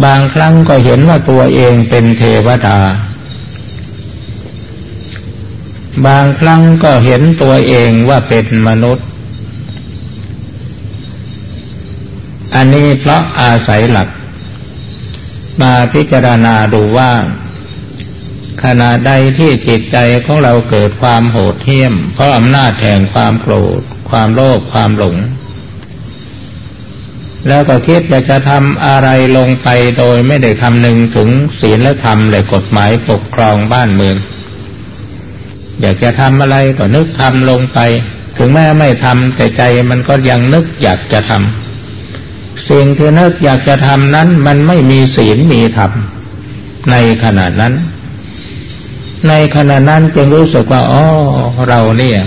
[0.04, 2.80] บางครั้งก็เห็นว่าตัวเองเป็นเทวดา
[6.08, 9.08] บางครั้งก็เห็นตัวเองว่าเป็นมนุษย์
[12.56, 14.10] อันนี้เพราะอาศัยหลัก
[15.62, 17.12] มาพิจารณาดูว่า
[18.64, 25.16] ขณะใดที่จิตใจของเราเกิดความโหดเหี้ยม เพราะอำนาจแห่งความโกรธ ความโลภความหลง
[27.48, 31.30] แล้วก็คิดอยากจะทำอะไรลงไปโดยไม่ได้คำนึงถึง
[31.60, 34.16] ศีลและธรรมและกฎหมายปกครองบ้านเมือง
[35.82, 37.80] อยากจะทำอะไรก็นึกทำลงไป
[38.38, 45.92] ถึงแม้ไม่ทำแต่ใจมันก็ยังนึกอยากจะทำสิ่งที่นึกอยากจะทำนั้น มันไม่มีศีลมีธรรม
[46.92, 47.74] ในขณะนั้น
[49.30, 51.04] ในขณะนั้นจึงรู้สึกว่าอ๋อ
[51.68, 52.20] เราเนี่ย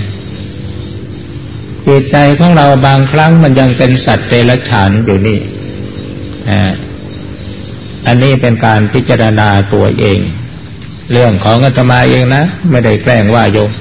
[1.87, 5.39] จิตใจของเราบางครั้งมันยังเป็นสัตว์เดรัจฉานอยู่นี่
[8.07, 10.19] อันนี้เป็นการพิจารณาตัวเอง
[11.11, 13.71] เรื่องของอาตมาเองนะ ไม่ได้แกล้งว่าโยม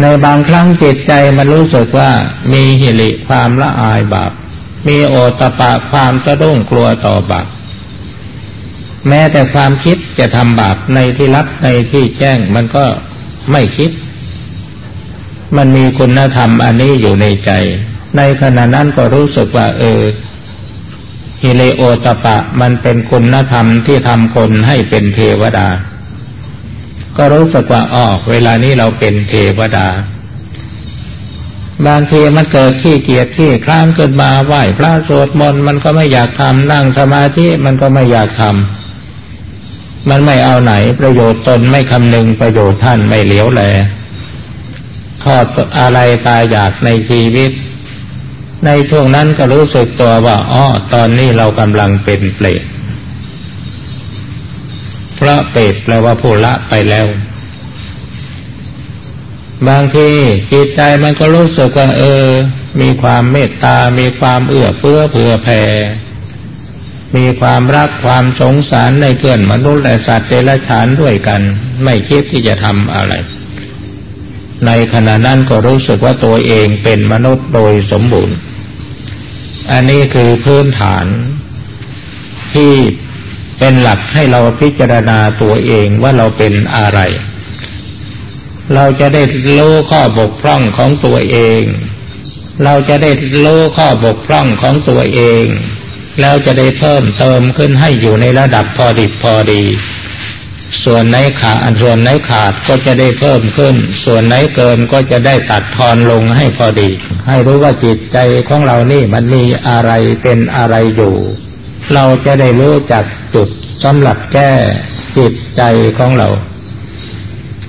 [0.00, 2.10] ในบางครั้งจิตใจมันรู้สึกว่า
[2.52, 4.32] มีหิริความละอายบาป
[4.88, 7.46] มีโอตปะความสะดุ้งกลัวต่อบาป
[9.08, 12.84] แม้แต่ความคิดจะทำบาปในที่ลับในที่แจ้งมันก็
[13.52, 13.90] ไม่คิด
[15.56, 17.50] มันมีคุณธรรมอันนี้อยู่ในใจ
[18.16, 20.02] ในขณะนั้นก็รู้สึกว่า เออ
[21.42, 25.68] ฮิเลโอตปะ มันเป็นคุณธรรมที่ทำคนให้เป็นเทวดา
[27.16, 29.86] ก็รู้สึกว่าอ๋อเวลานี้เราเป็นเทวดา
[31.86, 43.62] บางทีมันเกิดขี้เกียจขี้คลางขึ้นมาไหว้พระสวดมนต์มันก็ไม่อยากทำนั่งสมาธิมันก็ไม่อยากทำมันไม่เอาไหนประโยชน์ตนไม่คำนึงประโยชน์ท่านไม่เหลียวแล
[45.24, 45.44] ทอด
[45.78, 47.50] อะไรตายอยากในชีวิต
[48.66, 52.62] ในช่วงนั้นก็รู้สึกตัวว่าอ๋อตอนนี้เรากำลังเป็นเปรต
[55.16, 57.06] เพราะเปรตแปลว่าผู้ละไปแล้ว
[59.68, 60.08] บางที
[60.52, 62.26] จิตใจมันก็รู้สึกว่าเออ
[62.80, 65.62] มีความเมตตา มีความเอื้อเฟื้อเผื่อแผ่
[67.16, 71.40] มีความรักความสงสารในเพื่อนมนุษย์และสัตว์เดรัจฉานด้วยกัน
[71.84, 73.14] ไม่คิดที่จะทำอะไร
[74.66, 78.36] ในขณะนั้นก็รู้สึกว่าตัวเองเป็นมนุษย์โดยสมบูรณ์
[79.72, 81.06] อันนี้คือพื้นฐาน
[82.54, 82.74] ที่
[83.58, 87.00] เป็นหลักให้เราพิจารณาตัวเองว่าเราเป็นอะไร
[88.74, 91.62] เราจะได้รู้ข้อบกพร่องของตัวเอง
[92.64, 93.10] เราจะได้
[93.44, 95.44] รู้ข้อบกพร่องของตัวเอง
[96.20, 99.62] แล้วจะได้เพิ่มเติมขึ้นให้อยู่ในระดับพอดิบพอดี
[100.84, 103.74] ส่วนไหนขาดส่วนไหนขาดก็จะได้เพิ่มขึ้น
[104.04, 106.88] ส่วนไหนเกินก็จะได้ตัดทอนลงให้พอดี
[107.28, 111.14] ให้รู้ว่าจิตใจของเรานี่มันมีอะไรเป็นอะไรอยู่
[111.94, 113.48] เราจะได้รู้จักจุด
[113.84, 114.52] สำหรับแก้
[115.18, 115.62] จิตใจ
[115.98, 116.28] ของเรา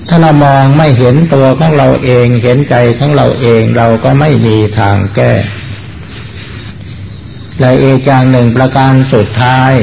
[0.07, 5.33] ถ้าเรามองไม่เห็นตัวของเราเองเห็นใจของเราเองเราก็ไม่มีทางแก้
[7.59, 9.73] และอีกอย่างหนึ่งประการสุดท้าย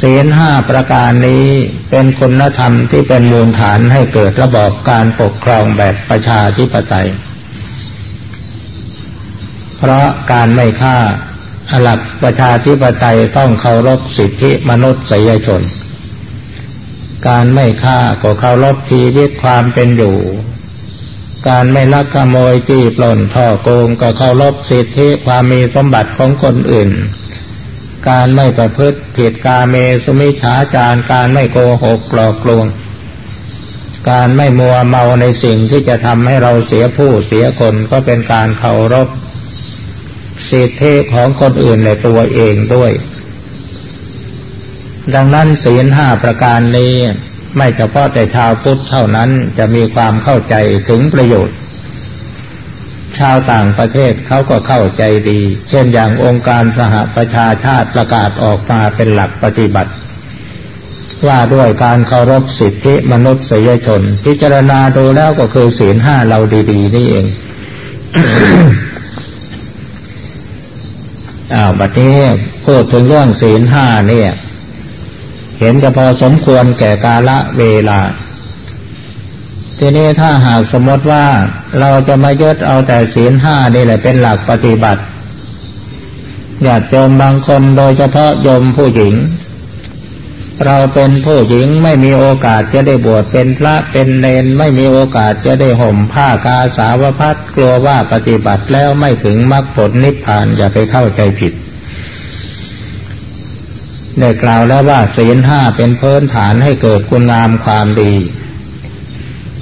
[0.00, 1.48] ศีลห้าประการนี้
[1.96, 7.08] เป็นคุณธรรมที่เป็นมูลฐานให้เกิดระบอบการปกครองแบบประชาธิปไตย
[9.78, 10.96] เพราะการไม่ฆ่า
[11.82, 15.62] หลักประชาธิปไตยต้องเคารพสิทธิมนุษยชน
[17.28, 20.16] การไม่ฆ่าก็เคารพชีวิตความเป็นอยู่
[21.48, 26.90] การไม่ลักขโมยจี้ปล้นท่อโกงก็เคารพสิทธิความมีสมบัติของคนอื่น
[28.08, 32.66] การไม่ประพฤติผิดกาเมสุมิฉาจารการไม่โกหกหลอกลวง
[34.10, 39.08] การไม่มัวเมาในสิ่งที่จะทำให้เราเสียผู้เสียคนก็เป็นการเคารพ
[40.48, 42.92] สิทธิของคนอื่นในตัวเองด้วย
[45.14, 46.94] ดังนั้นศีลห้าประการนี้
[47.56, 50.54] ไม่เฉพาะแต่ชาวพุทธเท่านั้นจะมีความเข้าใจ
[50.88, 51.56] ถึงประโยชน์
[53.20, 59.92] ชาวต่างประเทศเขาก็เข้าใจดี เช่นอย่างองค์การสหประชาชาติประกาศออกมาเป็นหลักปฏิบัติ
[61.26, 67.26] ว่าด้วยการเคารพสิทธิมนุษยชน พิจารณาดูแล้วก็คือศีลห้าเราดีๆ นี่เอง
[71.54, 72.16] อ้าวบัดนี้
[72.66, 74.30] พูดถึงเรื่องศีลห้าเนี่ย
[75.60, 77.98] เห็นจะพอสมควรแก่กาละเวลา
[79.86, 81.26] ทีนี้ถ้าหากสมมติว่า
[81.80, 85.02] เราจะมายึดเอาแต่ศีลห้านี่แหละเป็นหลักปฏิบัติ
[86.66, 89.14] ญาติโยมบางคนโดยเฉพาะโยมผู้หญิง
[90.66, 101.52] เราเป็นผู้หญิงไม่มีโอกาสจะได้บวชเป็นพระเป็นเนนไม่มีโอกาสจะได้ห่มผ้ากาสาวพัดกลัวว่าปฏิบัติแล้วไม่ถึงมรรคผลนิพพานอย่าไปเข้าใจผิด
[104.18, 108.14] ได้กล่าวแล้วว่าศีลห้าเป็นพื้นฐานให้เกิดคุณงามความดี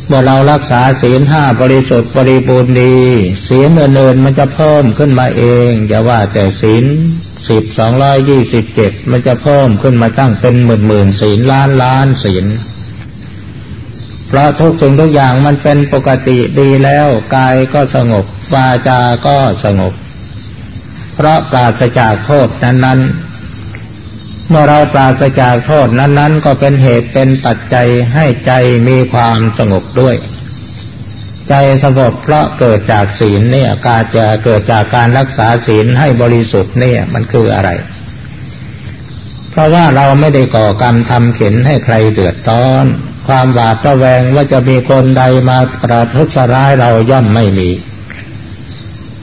[0.06, 2.96] เมื่อเรารักษาศีลห้าบริสุทธิ์บริบูรณ์ดี
[3.46, 6.84] ศีลเนินๆมันจะเพิ่มขึ้นมาเอง อย่าว่าแต่ศีล
[7.48, 12.46] สิบสองร้อยยี่สิบเจ็ดมันจะเพิ่มขึ้นมาตั้งเป็นหมื่นหมื่นศีลล้านล้านศีล
[14.28, 19.92] เพราะทุกสิ่งทุกอย่างมันเป็นปกติดีแล้วกายก็สงบวาจาก็สงบ
[21.14, 23.31] เพราะปราศจากโทษนั้นๆ
[24.54, 28.52] เมื่อเราปราศจากโทษนั้น ๆ ก็เป็นเหตุเป็นปัจจัยให้ใจ
[28.88, 30.16] มีความสงบด้วย
[31.48, 37.70] ใจสงบเพราะเกิดจากศีลเนี่ยการจะเกิดจากการรักษาศีลให้บริสุทธิ์เนี่ยมันคืออะไร
[39.50, 42.86] เพราะว่าเราไม่ได้ก่อกรรมทำเข็นให้ใครเดือดร้อน
[43.28, 47.70] ความหวาดระแวงว่าจะมีคนใดมาประทุษร้ายเราย่อมไม่มี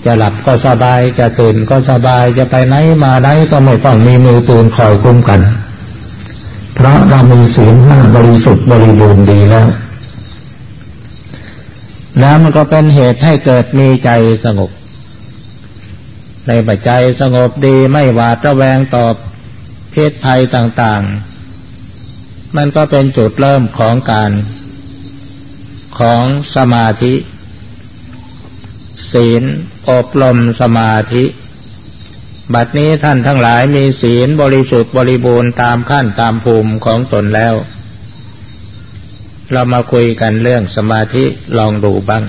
[0.06, 5.42] จะหลับก็สบาย จะตื่นก็สบาย จะไปไหนมาไหนก็ไม่ต้องมีมือปืนคอยคุ้มกัน
[6.76, 9.68] เพราะเรามีศีลห้าบริสุทธิ์บริบูรณ์ดีแล้ว
[12.20, 14.10] แล้วมันก็เป็นเหตุให้เกิดมีใจ
[14.46, 14.72] สงบ
[16.48, 19.06] ในปัจจัยสงบดีไม่หวาดระแวงต่อ
[19.92, 24.32] เพศภัยต่างๆ มันก็เป็นจุดเริ่มของการ
[26.00, 26.24] ของ
[26.56, 27.14] สมาธิ
[29.12, 29.44] ศีล
[29.90, 31.26] อบรมสมาธิ
[32.54, 37.56] บัดนี้ท่านทั้งหลายมีศีลบริสุทธิ์บริบูรณ์ตามขั้นตามภูมิของตนแล้ว
[39.52, 41.24] เรามาคุยกันเรื่องสมาธิ
[41.58, 42.24] ลองดูบ้าง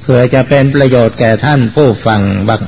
[0.00, 2.62] เพื่อจะเป็นประโยชน์แก่ท่านผู้ฟังบ้าง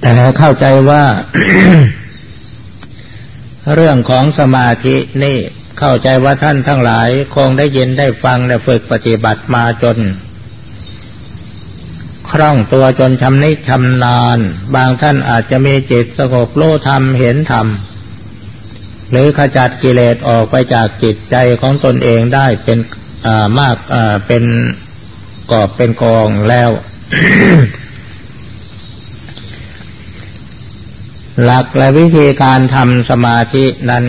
[0.00, 1.04] แต่เข้าใจว่า
[3.74, 5.38] เรื่องของสมาธินี่
[5.78, 9.98] เข้าใจว่าท่านทั้งหลายคงได้ยินได้ฟังและฝึกปฏิบัติมาจน
[12.30, 14.38] คล่องตัวจนชำนิชำนาญ
[14.74, 17.66] บางท่านอาจจะมีจิตสงบโลธรรมเห็นธรรม
[19.10, 22.78] หรือขจัดกิเลสออกไปจากจิตใจของตนเองได้เป็น
[23.58, 23.76] มาก
[24.26, 24.44] เป็น
[25.52, 26.70] กอบเป็นกองแล้ว
[31.44, 34.04] หลักและวิธีการทำสมาธินั้น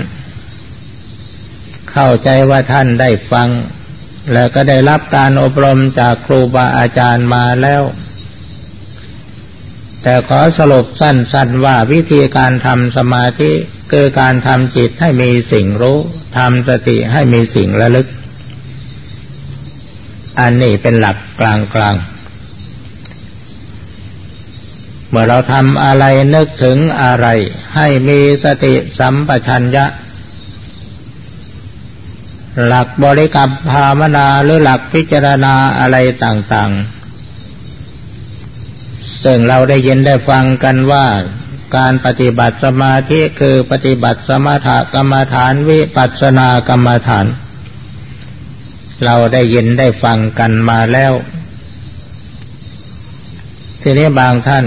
[1.91, 3.49] เข้าใจว่าท่านได้ฟัง
[4.33, 7.83] แล้วก็ได้รับการอบรมจากครูบาอาจารย์มาแล้ว
[10.01, 13.51] แต่ขอสรุปสั้นๆว่าวิธีการทำสมาธิ
[13.91, 15.99] คือการทำจิตให้มีสิ่งรู้
[16.37, 18.07] ทำสติให้มีสิ่งระลึก
[20.39, 22.17] อันนี้เป็นหลักกลางๆ
[25.09, 27.27] เมื่อเราทำอะไรนึกถึงอะไร
[27.75, 29.85] ให้มีสติสัมปชัญญะ
[32.65, 41.05] หลักบริกรรมภาวนาหรือหลักพิจารณาอะไรต่างๆ ซึ่งเราได้ยินได้ฟังกันว่า
[41.77, 47.25] การปฏิบัติสมาธิคือปฏิบัติสมถกรรมฐานวิปัสสนากรรมฐาน
[49.05, 51.13] เราได้ยินได้ฟังกันมาแล้ว
[53.81, 54.65] ทีนี้บางท่าน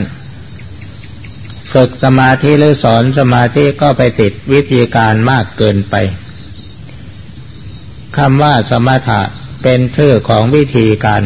[1.72, 5.94] ฝึกสมาธิหรือสอนสมาธิก็ไปติดวิธีการมากเกินไป
[8.18, 9.20] คำว่าสมถะ
[9.62, 11.22] เป็นชื่อของวิธีการ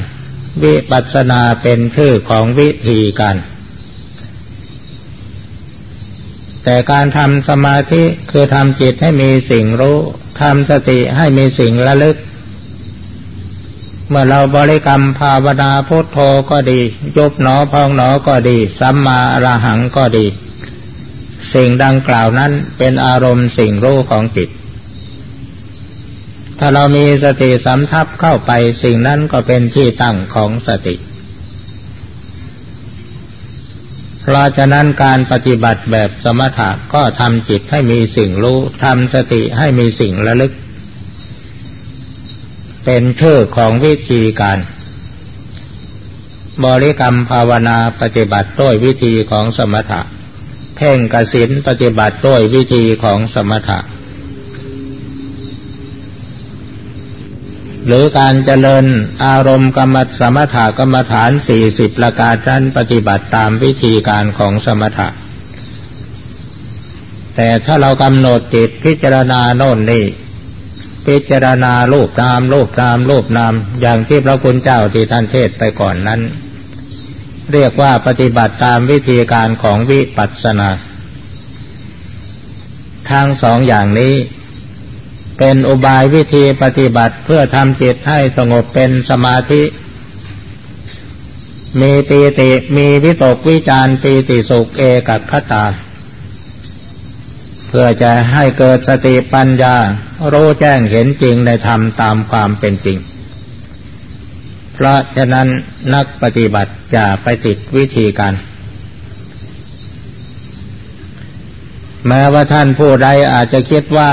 [0.64, 3.37] วิปัสนาเป็นชื่อของวิธีการ
[6.64, 9.99] แต่การทำสมาธิคือทำจิตให้มีสิ่งรู้
[10.43, 12.16] ทำสติให้มีสิ่งระลึก
[14.09, 16.18] เมื่อเราบริกรรมภาวนาพุทโธ
[16.51, 16.80] ก็ดี
[17.16, 20.26] ยุบหนอพองหนอก็ดี สัมมาอรหังก็ดี
[21.55, 24.49] สิ่งดังกล่าวนั้นเป็นอารมณ์สิ่งรู้ของจิต
[26.59, 28.51] ถ้าเรามีสติสำทับเข้าไป
[28.83, 30.97] สิ่งนั้นก็เป็นที่ตั้งของสติ
[34.21, 40.53] เพราะฉะนั้นการปฏิบัติแบบสมถะก็ทำจิตให้มีสิ่งรู้ทำสติให้มีสิ่งระลึก
[42.85, 44.59] เป็นชื่อของวิธีการ
[46.65, 50.01] บริกรรมภาวนาปฏิบัติด้วยวิธีของสมถะ
[50.77, 53.79] เพ่งกสินปฏิบัติด้วยวิธีของสมถะ
[57.87, 58.87] หรือการเจริญ
[59.24, 65.09] อารมณ์กรรมสมถกรรมฐานสี่สิบประการท่านปฏิบัติตามวิธีการของสมถะ
[67.37, 70.05] แต่ถ้าเรากำหนดจิตพิจารณาโน่นนี่
[71.07, 76.20] พิจารณารูปนามรูปนามรูปนามอย่างที่พระคุณเจ้าที่ท่านเทศไปก่อนนั้น
[77.53, 80.70] เรียกว่าปฏิบัติตามวิธีการของวิปัสสนา
[83.11, 84.14] ทั้งสองอย่างนี้
[85.39, 89.62] เป็นอุบายวิธีปฏิบัติเพื่อทำจิตให้สงบเป็นสมาธิ
[91.80, 95.64] มีปีติมีวิตกวิจารปีติสุขเอกคตา
[97.68, 99.76] เพื่อจะให้เกิดสติปัญญา
[100.32, 102.99] รู้แจ้งเห็นจริงในธรรมตามความเป็นจริง
[104.74, 105.49] เพราะฉะนั้น
[105.95, 108.35] นักปฏิบัติจะไปติดวิธีการ
[112.09, 114.11] แม้ว่าท่านผู้ใดอาจจะคิดว่า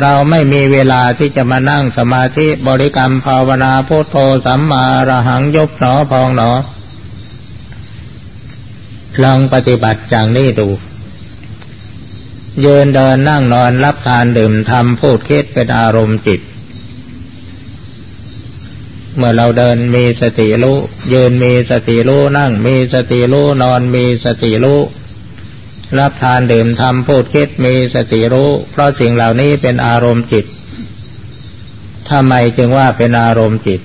[0.00, 4.16] เราไม่มีเวลาที่จะมานั่งสมาธิบริกรรมภาวนาพุทโธ
[4.46, 6.50] สัมมาระหังยบหนอพองหนอ
[9.22, 10.68] ลองปฏิบัติอย่างนี้ดู
[12.64, 16.40] ยืนเดินนั่งนอนรับทานดื่มทำพูดคิดเป็นอารมณ์จิต
[19.16, 20.78] เมื่อเราเดินมีสติรู้
[21.12, 24.80] ยืนมีสติรู้นั่งมีสติรู้นอนมีสติรู้
[25.98, 30.46] รับทานดื่มทำพูดคิดมีสติรู้ เพราะสิ่งเหล่านี้เป็นอารมณ์จิต
[32.10, 33.80] ทำไมจึงว่าเป็นอารมณ์จิต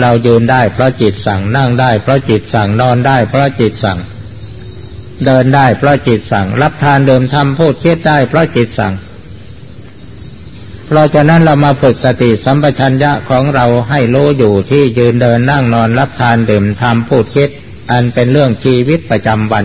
[0.00, 3.98] เรายืนได้เพราะจิตสั่งนั่งได้เพราะจิตสั่งนอนได้เพราะจิตสั่ง
[5.24, 8.94] เดินได้เพราะจิตสั่ง รับทานดื่มทำพูดคิดได้เพราะจิตสั่ง
[10.86, 17.50] เพราะฉะนั้นเรามาฝึกสติสัมปชัญญะของเราให้รู้อยู่ที่ยืนเดินนั่งนอนรับทานดื่มทำพูดคิด
[17.90, 19.64] อันเป็นเรื่องชีวิตประจำวัน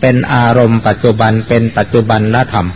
[0.00, 2.66] เป็นอารมณ์ปัจจุบันเป็นปัจจุบันละธรรม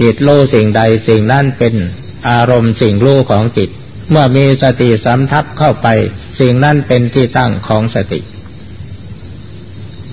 [0.00, 1.74] จิตรู้สิ่งใดสิ่งนั้นเป็น
[2.28, 3.70] อารมณ์สิ่งรู้ของจิต
[4.10, 5.86] เมื่อมีสติสำทับเข้าไป
[6.40, 8.20] สิ่งนั้นเป็นที่ตั้งของสติ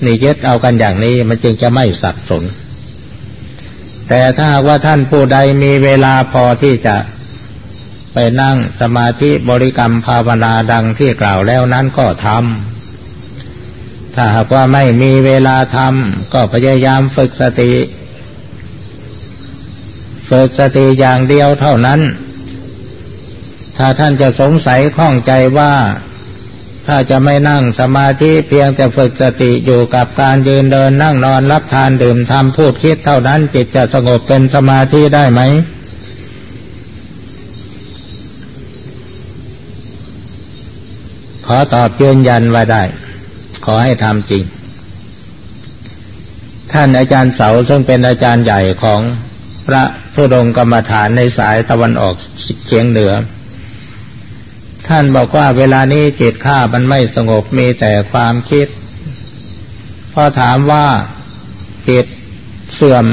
[0.04, 2.44] นี่ยึดเอากันอย่างนี้มันจึงจะไม่สับสน
[4.10, 6.96] แต่ถ้าว่าท่านผู้ใดมีเวลาพอที่จะ
[8.14, 12.83] ไปนั่งสมาธิบริกรรมภาวนาดังที่กล่าวแล้วนั้นก็ทำ
[14.16, 17.74] ถ้าหากว่าไม่มีเวลาทำก็พยายามฝึกสติ
[20.30, 22.02] ฝึกสติอย่างเดียวเท่านั้น
[23.78, 25.74] ถ้าท่านจะสงสัยข้องใจว่า
[26.88, 35.42] ถ้าจะไม่นั่งสมาธิเพียงแต่ฝึกสติอยู่กับการยืนเดินนั่งนอนรับทานดื่มทำพูดคิดเท่านั้นจิตจะสงบเป็นสมาธิได้ไหม
[41.48, 42.84] ขอตอบยืนยันว่าได้
[43.66, 44.44] ขอให้ทำจริง
[46.74, 49.02] ท่านอาจารย์เสาซึ่งเป็นอาจารย์ใหญ่ของ
[49.68, 49.84] พระ
[50.16, 52.16] ธุดงกรรมฐานในสายตะวันออก
[52.66, 53.14] เฉียงเหนือ
[54.88, 58.68] ท่านบอกว่าเวลานี้จิตข้ามันไม่สงบมีแต่ความคิด
[60.14, 60.86] พอถามว่า
[61.90, 62.06] จิต
[62.76, 63.06] เสื่อม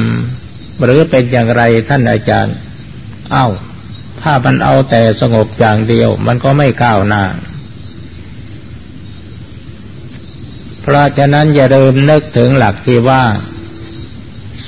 [0.84, 2.54] หรือเป็นอย่างไรท่านอาจารย์
[3.32, 3.46] เอา้า
[4.22, 7.24] ถ้ามันเอาแต่สงบอย่างเดียว มันก็ไม่ก้าวหน้า
[10.79, 13.24] เพ ราะฉะนั้นอย่าลืมนึกถึงหลักที่ว่า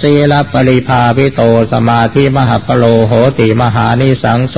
[0.01, 1.43] สีลปริภาวิโต
[1.73, 4.57] สมาธิมหาปโลโหติมหานิสังโส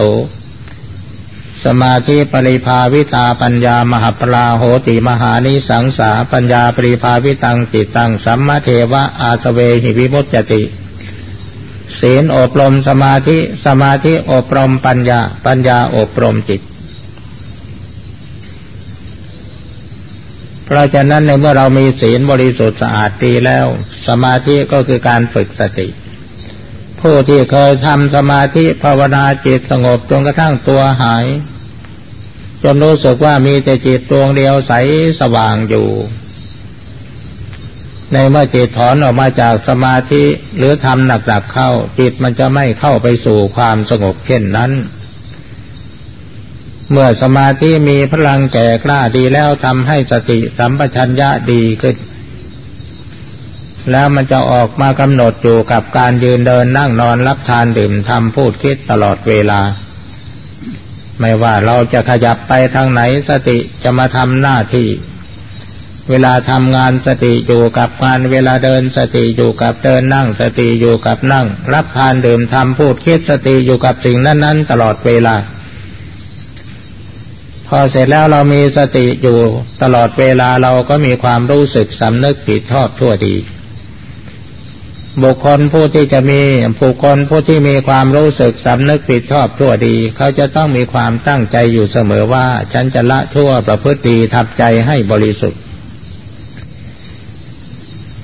[1.65, 10.63] สมาธิปริภาวิตาปัญญามหาปลาโหติมหานิสังสาปัญญาปริภาวิตังติตังสัมมาเทวะอาสเวหิวิมุตจติ
[11.99, 16.61] ศีลอบรมสมาธิสมาธิอบรมปัญญาปัญญาอบรมจิต
[20.65, 23.67] เพราะฉะนั้นในเมื่อเรามีศีลบริสุทธิ์สะอาดดีแล้ว
[24.09, 25.89] สมาธิก็คือการฝึกสติ
[27.01, 31.25] ผู้ที่เคยทำสมาธิภาวนาจิตสงบจนกระทั่งตัวหาย
[32.63, 34.73] จนรู้สึกว่ามีแต่จิตดวงเดียวใส
[35.21, 35.89] สว่างอยู่
[38.13, 40.25] ในเมื่อจิตถอนออกมาจากสมาธิ
[40.57, 44.71] หรือทำหนักๆเข้า จิตมันจะไม่เข้าไปสู่ความสงบเช่นนั้น
[46.91, 51.97] เมื่อสมาธิมีพลังแก่กล้าดีแล้วทำให้สติสัมปชัญญะดีขึ้น
[53.91, 59.61] แล้วมันจะออกมากำหนดอยู่กับการยืนเดินนั่งนอนรับทานดื่มทำพูดคิดตลอดเวลา
[61.21, 64.89] ไม่ว่าเราจะขยับไปทางไหนสติจะมาทำหน้าที่
[66.11, 75.37] เวลาทำงานสติอยู่กับงาน เวลาเดินสติอยู่กับเดินนั่ง สติอยู่กับนั่ง รับทานดื่มทำพูดคิดสติอยู่กับสิ่งนั้นๆ ตลอดเวลา
[77.69, 79.39] พอเสร็จแล้วเรามีสติอยู่
[79.83, 83.37] ตลอดเวลาเราก็มีความรู้สึกสำนึกผิดชอบทั่วดี
[85.23, 86.41] บุคคลผู้ที่จะมี
[86.81, 95.61] บุคคลผู้ที่มีความรู้สึกสำนึกผิดชอบทั่วดี เขาจะต้องมีความตั้งใจอยู่เสมอว่า ฉันจะละทั่วประพฤติทับใจให้บริสุทธิ์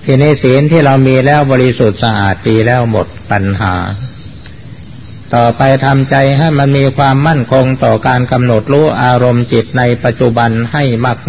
[0.05, 3.74] ทีนี้ศีลที่เรามีแล้วบริสุทธิ์สะอาดดีแล้วหมดปัญหา
[5.35, 10.85] ต่อไปทำใจให้มันมีความมั่นคงต่อการกำหนดรู้อารมณ์จิตในปัจจุบันให้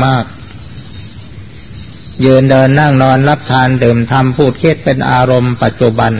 [0.05, 0.23] มาก
[1.43, 6.13] ๆ ยืนเดินนั่งนอนรับทานดื่มทำพูดคิดเป็นอารมณ์ปัจจุบัน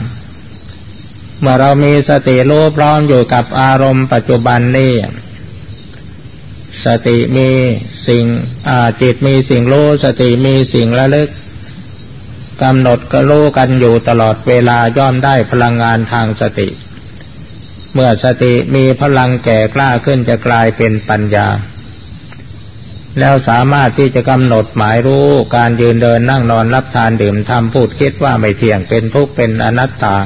[1.40, 4.94] เมื่อเรามีสติรู้พร้อมอยู่กับอารมณ์ปัจจุบันนี่
[6.84, 7.48] สติมี
[8.08, 8.24] สิ่ง
[9.02, 11.28] จิตมีสิ่งรู้สติมีสิ่งระลึก
[12.62, 16.68] กำหนดก็รู้กันอยู่ตลอดเวลาย่อมได้พลังงานทางสติ
[17.94, 21.48] เมื่อสติมีพลังแก่กล้าขึ้นจะกลายเป็นปัญญา
[23.18, 25.26] แล้วสามารถที่จะกำหนดหมายรู้
[25.56, 30.16] การยืนเดินนั่งนอนรับทานดื่มทำพูดคิดว่าไม่เที่ยงเป็นทุกข์เป็นอนัตตา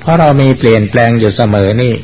[0.00, 1.94] เพราะเรามีเปลี่ยนแปลงอยู่เสมอนี่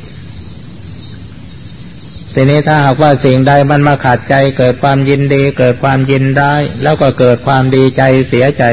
[2.34, 8.64] ทีนี้ถ้าหากว่าสิ่งใดมันมาขัดใจเกิดความยินดี เกิดความยินได้แล้วก็เกิดความดีใจเสียใจ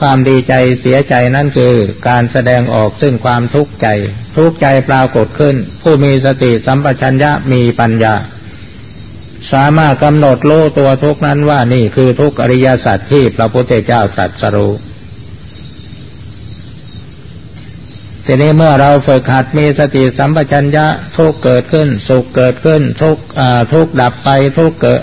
[0.00, 1.74] ความดีใจเสียใจนั่นคือ
[2.08, 3.86] การแสดงออกซึ่งความทุกข์ใจ
[4.36, 8.14] ทุกข์ใจปรากฏขึ้น ผู้มีสติสัมปชัญญะมีปัญญา
[9.52, 14.72] สามารถกำหนดโลตัวทุกนั้นว่านี่คือทุกอริยสัจที่พระพุทธเจ้าตรัสรู้
[18.28, 20.86] ทีนี้เมื่อเราฝึกหัดมีสติสัมปชัญญะ
[21.16, 23.16] ทุกเกิดขึ้น สุขเกิดขึ้น ทุก
[23.72, 24.28] ทุกดับไป
[24.58, 25.00] ทุกเกิด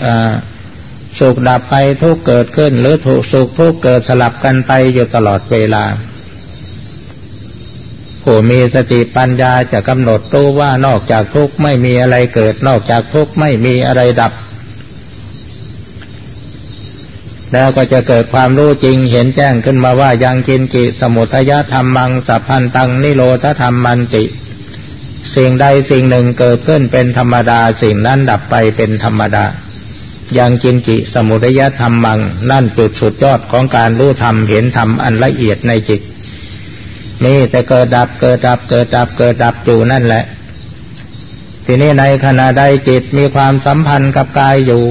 [1.20, 5.84] สุขดับไปทุกเกิดขึ้น หรือถูกสุขทุกเกิดสลับกันไปอยู่ตลอดเวลา
[8.22, 14.32] ผู้มีสติปัญญาจะกำหนดรู้ว่านอกจากทุกข์ไม่มีอะไรเกิด นอกจากทุกข์ไม่มีอะไรดับ
[17.52, 24.24] แล้วก็จะเกิดความรู้จริงเห็นแจ้งขึ้นมาว่ายังกินกิสมุทยธรรมมังสัพพันตังนิโรธธรรมมันติ
[25.34, 29.44] สิ่งใดสิ่งหนึ่งเกิดขึ้นเป็นธรรมดาสิ่งนั้นดับไปเป็นธรรมดา
[30.38, 32.20] ยังกินกิสมุทยธรรมมัง
[32.50, 36.00] นั่นจุดสุดยอดของการรู้ธรรมเห็นธรรมอันละเอียดในจิต
[37.24, 40.24] มีแต่เกิดดับเกิดดับเกิดดับเกิดดับอยู่นั่นแหละ
[41.66, 44.84] ทีนี้ในขณะใดจิตมีความสัมพันธ์กับกายอยู่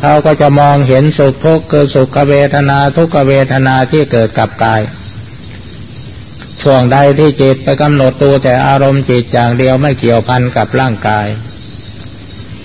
[0.00, 4.80] เขาก็จะมองเห็นสุขทุกข์คือสุขเวทนาทุกขเวทนาที่เกิดกับกาย
[6.62, 11.26] ช่วงใดที่จิตไปกำหนดตัวแต่อารมณ์จิตอย่างเดียวไม่เกี่ยวพันกับร่างกาย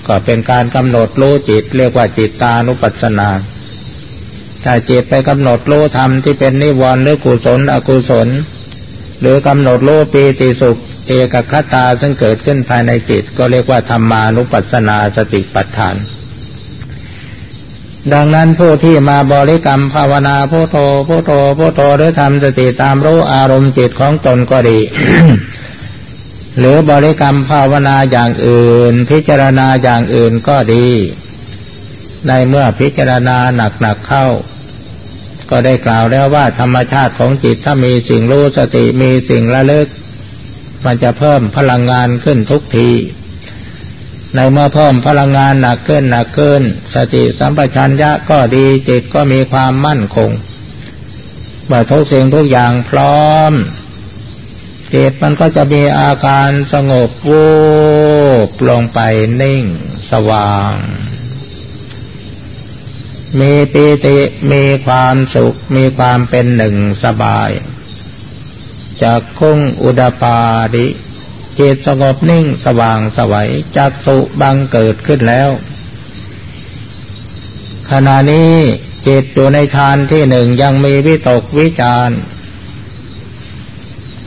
[0.07, 3.29] ก็เป็นการกำหนดรู้จิต เรียกว่าจิตตานุปัสสนา
[4.63, 8.27] ถ้าจิตไปกำหนดรู้ธรรมที่เป็นนิวรณ์หรือกุศลอกุศล
[9.21, 10.77] หรือกำหนดรู้ปีติสุข
[11.07, 15.95] เอกคตาซึ่งเกิดขึ้นภายในจิต ก็เรียกว่าธรรมานุปัสสนาสติปัฏฐาน
[18.13, 20.77] ดังนั้นผู้ที่มาบริกรรมภาวนาพุโทโธ
[21.07, 24.79] พุโทโธพุโทโธหรือทำสติตามรู้อารมณ์จิตของตนก็ดี
[26.59, 30.87] หรือบริกรรมภาวนาอย่างอื่น พิจารณาอย่างอื่นก็ดี
[32.27, 34.27] ในเมื่อพิจารณาหนักๆเข้า
[35.49, 39.87] ก็ได้กล่าวแล้วว่าธรรมชาติของจิตถ้ามีสิ่งรู้สติมีสิ่งระลึก
[40.85, 42.89] มันจะเพิ่มพลังงานขึ้นทุกที
[44.35, 46.61] ในเมื่อเพิ่มพลังงานหนักขึ้นหนักขึ้น
[46.95, 50.29] สติสัมปชัญญะก็ดีจิตก็มีความมั่นคง
[51.65, 53.53] เมื่อทุกสิ่งทุกอย่างพร้อม
[54.93, 57.47] จิตมันก็จะมีอาการสงบวู
[58.47, 58.99] บลงไป
[59.41, 59.63] นิ่ง
[60.11, 60.73] สว่าง
[63.39, 64.17] มีปีติ
[64.51, 67.49] มีความสุข มีความเป็นหนึ่งสบาย
[69.03, 70.39] จากคุ้งอุดปา
[70.75, 70.87] ดิ
[71.59, 75.49] จิตสงบนิ่งสว่างสวัยจากสุบังเกิดขึ้นแล้ว
[77.91, 78.53] ขณะนี้
[79.07, 82.09] จิตอยู่ในฌานที่หนึ่งยังมีวิตกวิจาร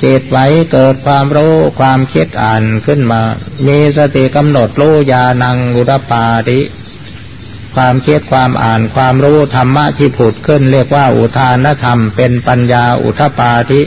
[0.04, 0.38] จิตไหว
[0.72, 3.20] เกิดความรู้ความคิดอ่านขึ้นมา
[3.66, 6.60] มีสติกำหนดรู้ยานังอุรปาดิ
[7.74, 13.82] ความคิดความอ่านความรู้ธรรมะที่ผุดขึ้น เรียกว่าอุทานธรรม เป็นปัญญาอุทปาทิ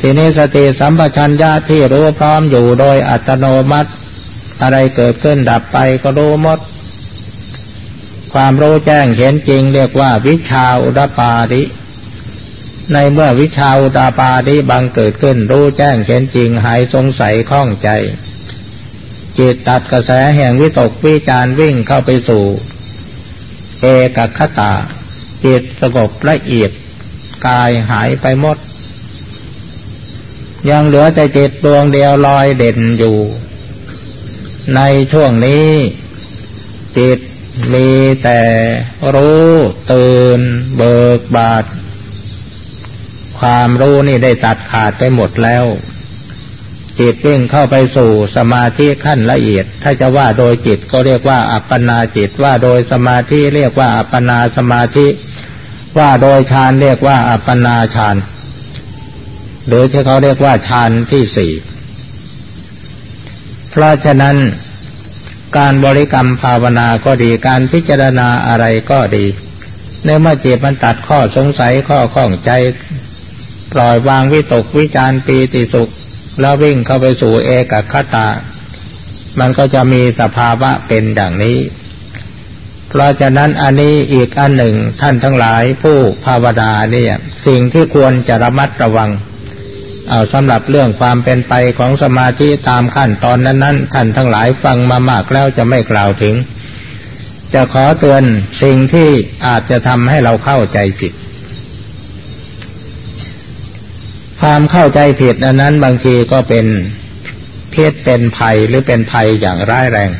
[0.00, 3.90] ทีนี้สติสัมปชัญญะที่รู้พร้อมอยู่โดยอัตโนมัติ
[4.62, 6.58] อะไรเกิดขึ้นดับไปก็รู้หมด
[8.34, 11.62] ความรู้แจ้งเห็นจริงเรียกว่าวิชาอุดปาดิ
[12.92, 17.88] ในเมื่อวิชาอุตาปาดิบังเกิดขึ้น รู้แจ้งเห็นจริงหายสงสัยข้องใจ
[19.38, 22.44] จิตตัดกระแสแห่งวิตกวิจารวิ่งเข้าไปสู่
[23.80, 23.86] เอ
[24.16, 24.72] กคตา
[25.44, 26.70] จิตสงบละเอียด
[27.46, 28.58] กายหายไปหมด
[30.70, 33.16] ยังเหลือแต่จิตดวงเดียวลอยเด่นอยู่
[34.74, 34.80] ใน
[35.12, 35.68] ช่วงนี้
[36.98, 37.18] จิต
[37.72, 37.88] มี
[38.22, 38.40] แต่
[39.14, 39.48] รู้
[39.92, 40.40] ตื่น
[40.76, 41.64] เบิกบาด
[43.40, 45.64] ความรู้นี่ได้ตัดขาดไปหมดแล้ว
[47.00, 55.06] จิตวิ่งเข้าไปสู่สมาธิขั้นละเอียด ถ้าจะว่าโดยจิตก็เรียกว่าอัปปนาจิตว่าโดยสมาธิเรียกว่าอัปปนาสมาธิ
[55.98, 58.16] ว่าโดยฌานเรียกว่าอัปปนาฌาน
[59.66, 61.52] หรือที่เขาเรียกว่าฌานที่สี่
[63.70, 64.36] เพราะฉะนั้น
[65.58, 69.24] การบริกรรมภาวนาก็ดีการพิจารณาอะไรก็ดี
[70.04, 72.50] ในเมื่อจิตมันตัดข้อสงสัยข้อข้องใจ
[73.72, 75.90] ปล่อยวางวิตกวิจารปีติสุข
[76.40, 78.28] แล้ววิ่งเข้าไปสู่เอกคตา
[79.38, 81.58] มันก็จะมีสภาวะเป็นอย่างนี้
[82.88, 87.12] เพราะฉะนั้นอันนี้อีกอันหนึ่งท่านทั้งหลายผู้ภาวนาเนี่ย
[87.46, 89.10] สิ่งที่ควรจะระมัดระวัง
[90.08, 96.34] เอาสำหรับเรื่องความเป็นไปของสมาธิตามขั้นตอนนั้นๆท่านทั้งหลายฟังมามากแล้วจะไม่กล่าวถึง
[97.54, 98.22] จะขอเตือน
[98.62, 99.08] สิ่งที่
[99.46, 101.12] อาจจะทำให้เราเข้าใจผิด
[104.40, 106.66] ความเข้าใจผิดอันนั้นบางทีก็เป็น
[107.70, 110.10] เพศเป็นภัยหรือเป็นภัยอย่างร้ายแรง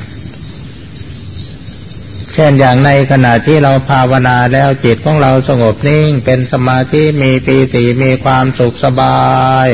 [2.33, 9.21] เช่นอย่างในขณะที่เราภาวนาแล้วจิตของเราสงบนิ่ง เป็นสมาธิมีปีติมีความสุขสบา
[9.67, 9.69] ย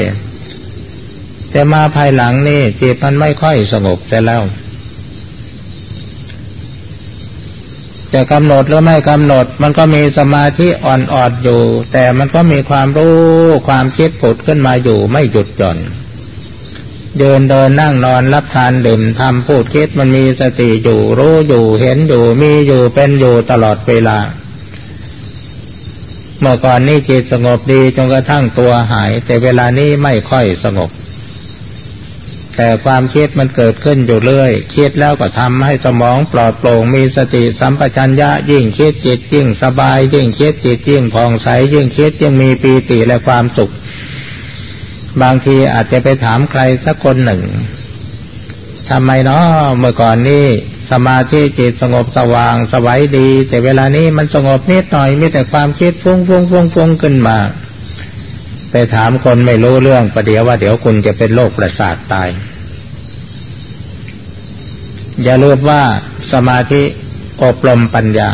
[1.50, 4.42] แต่มาภายหลังนี่จิตมันไม่ค่อยสงบแต่แล้ว
[8.14, 11.60] จะกำหนดหรือไม่กำหนด มันก็มีสมาธิอ่อนๆอยู่
[11.92, 13.16] แต่มันก็มีความรู้
[13.68, 15.78] ความคิดผุดขึ้นมาอยู่ไม่หยุดหย่อน
[17.18, 24.18] เดินเดินนั่งนอนรับทานดื่มทำพูดคิดมันมีสติอยู่ รู้อยู่เห็นอยู่มีอยู่เป็นอยู่ตลอดเวลา
[26.40, 30.90] เมื่อก่อนนี้จิตสงบดีจนกระทั่งตัวหาย แต่เวลานี้ไม่ค่อยสงบ
[32.56, 43.72] แต่ความคิดมันเกิดขึ้นอยู่เรื่อย คิดแล้วก็ทำให้สมองปลอดโปร่งมีสติสัมปชัญญะยิ่งคิดจิตยิ่งสบาย ยิ่งคิดจิตยิ่งผ่องใสยิ่งคิดยิ่งมีปีติและความสุข
[45.22, 47.42] บางทีอาจจะไปถามใครสักคนหนึ่ง
[48.88, 49.46] ทำไมเนาะ
[49.78, 50.46] เมื่อก่อนนี้
[50.90, 57.38] สมาธิจิตสงบสว่างสวัยดี แต่เวลานี้มันสงบนิดหน่อยมีแต่ความคิดฟุ้งฟุ้งฟุ้งฟุ้งขึ้นมา
[58.70, 62.28] ไปถามคนไม่รู้เรื่องประเดี๋ยวว่าเดี๋ยวคุณจะเป็นโรคประสาทตาย
[65.22, 65.82] อย่าลืมว่า
[66.32, 66.82] สมาธิ
[67.44, 68.28] อบรมปัญญา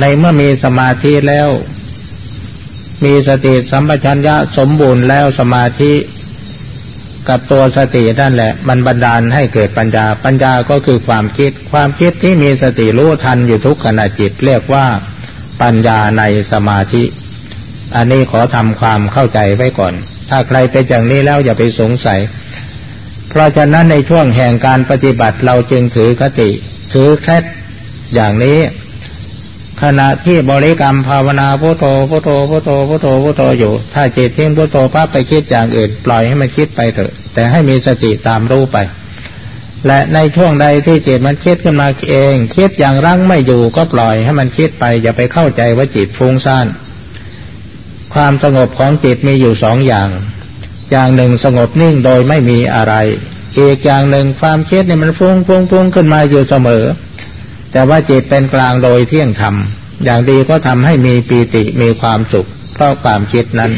[0.00, 1.48] ในเมื่อมีสมาธิแล้ว
[3.04, 5.92] มีสติสัมปชัญญะสมบูรณ์แล้วสมาธิ
[7.28, 14.86] กับตัวสตินั่นแหละ มันบันดาลให้เกิดปัญญา ปัญญาก็คือความคิด ความคิดที่มีสติรู้ทันอยู่ทุกขณะจิต เรียกว่า
[15.62, 16.22] ปัญญาใน
[16.52, 17.02] สมาธิ
[17.96, 19.94] อันนี้ขอทำความเข้าใจไว้ก่อน
[20.30, 22.20] ถ้าใครเป็นอย่างนี้แล้วอย่าไปสงสัย
[23.30, 26.50] เพราะฉะนั้นในช่วงแห่งการปฏิบัติเราจึงถือคติ
[26.92, 27.38] ถือแค่
[28.14, 28.58] อย่างนี้
[29.82, 38.78] ขณะที่บริกรรมภาวนาพุทโธพุทโธพุทโธพุทโธพุทโธอยู่ ถ้าจิตทิ้งพุทโธปั๊บไปคิดอย่างอื่น ปล่อยให้มันคิดไปเถอะ แต่ให้มีสติตามรู้ไป
[39.86, 46.66] และในช่วงใดที่จิตมันคิดขึ้นมาเอง คิดอย่างรั้งไม่อยู่ก็ปล่อยให้มันคิดไป อย่าไปเข้าใจว่าจิตฟุ้งซ่าน
[48.14, 50.08] ความสงบของจิตมีอยู่สองอย่าง
[50.90, 52.94] อย่างหนึ่งสงบนิ่งโดยไม่มีอะไร
[53.58, 56.84] อีกอย่างหนึ่งความคิดเนี่ยมันฟุ้งฟุ้งฟุ้งขึ้นมาอยู่เสมอ
[57.72, 59.54] แต่ว่าจิตเป็นกลางโดยเที่ยงธรรม
[60.04, 63.72] อย่างดีก็ทำให้มีปีติมีความสุข เพราะความคิดนั้น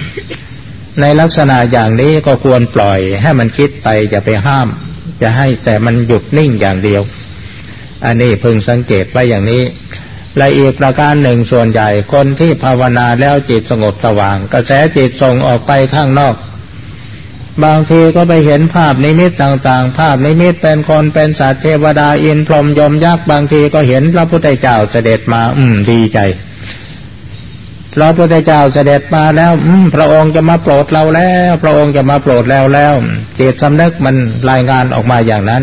[1.01, 4.69] ในลักษณะอย่างนี้ก็ควรปล่อยให้มันคิดไปอย่าไปห้าม
[5.21, 7.03] จะให้แต่มันหยุดนิ่งอย่างเดียว
[8.05, 9.63] อันนี้พึงสังเกตไว้อย่างนี้
[10.39, 16.35] และอีกประการหนึ่งส่วนใหญ่คนที่ภาวนาแล้วจิตสงบสว่าง กระแสจิตส่งออกไปข้างนอก
[17.65, 26.19] บางทีก็ไปเห็นภาพนิมิตต่างๆ ภาพนิมิตเป็นคนเป็นสัตว์เทวดาอินทร์พรหมยมยักษ์บางทีก็เห็นพระพุทธเจ้าเสด็จมา อืมดีใจ
[27.95, 32.95] พระพุทธเจ้าเสด็จมาแล้วอืมพระองค์จะมาโปรดเราแล้ว พระองค์จะมาโปรดแล้วแล้ว
[33.39, 34.17] จิตสำนึกมัน
[34.51, 35.63] รายงานออกมาอย่างนั้น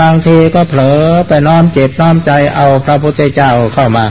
[0.00, 4.06] บางทีก็เผลอไปน้อมจิตน้อมใจเอาพระพุทธเจ้าเข้ามา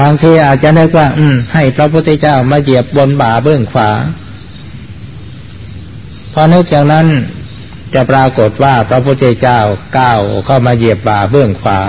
[0.00, 3.90] บางทีอาจจะนึกว่า อืม ให้พระพุทธเจ้ามาเหยียบบนบ่าเบื้องขวา
[6.32, 7.06] พอนึกอย่างนั้น
[7.94, 9.60] จะปรากฏว่าพระพุทธเจ้า
[9.98, 11.80] ก้าวเข้ามาเหยียบบ่าเบื้องขวา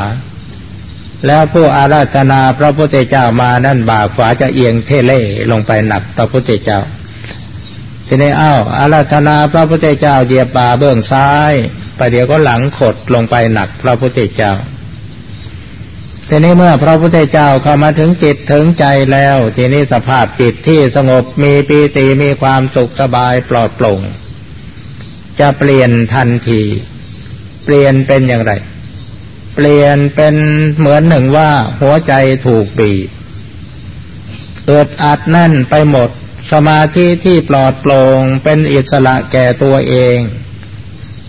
[1.27, 5.21] แล้วผู้อาราธนาพระพุทธเจ้ามานั่นบ่าขวาจะเอียงเทเล่
[5.51, 6.79] ลงไปหนักพระพุทธเจ้า
[8.07, 11.53] ทีนี้อ้าวอาราธนาพระพุทธเจ้าเหยียบบ่าเบื้องซ้าย
[12.01, 14.53] ประเดี๋ยวก็หลังขดลงไปหนักพระพุทธเจ้า
[16.29, 23.99] ทีนี้เมื่อพระพุทธเจ้าเข้ามาถึงจิตถึงใจแล้ว ทีนี้สภาพจิตที่สงบมีปีติมีความสุขสบายปลอดโปร่ง
[25.39, 26.61] จะเปลี่ยนทันที
[27.65, 28.53] เปลี่ยนเป็นอย่างไร
[29.55, 30.35] เปลี่ยนเป็น
[30.77, 31.49] เหมือนหนึ่งว่า
[31.81, 32.13] หัวใจ
[32.45, 33.09] ถูกบีบ
[34.65, 36.09] เอิดอัดแน่นไปหมด
[36.51, 40.17] สมาธิที่ปลอดโปร่งเป็นอิสระแก่ตัวเอง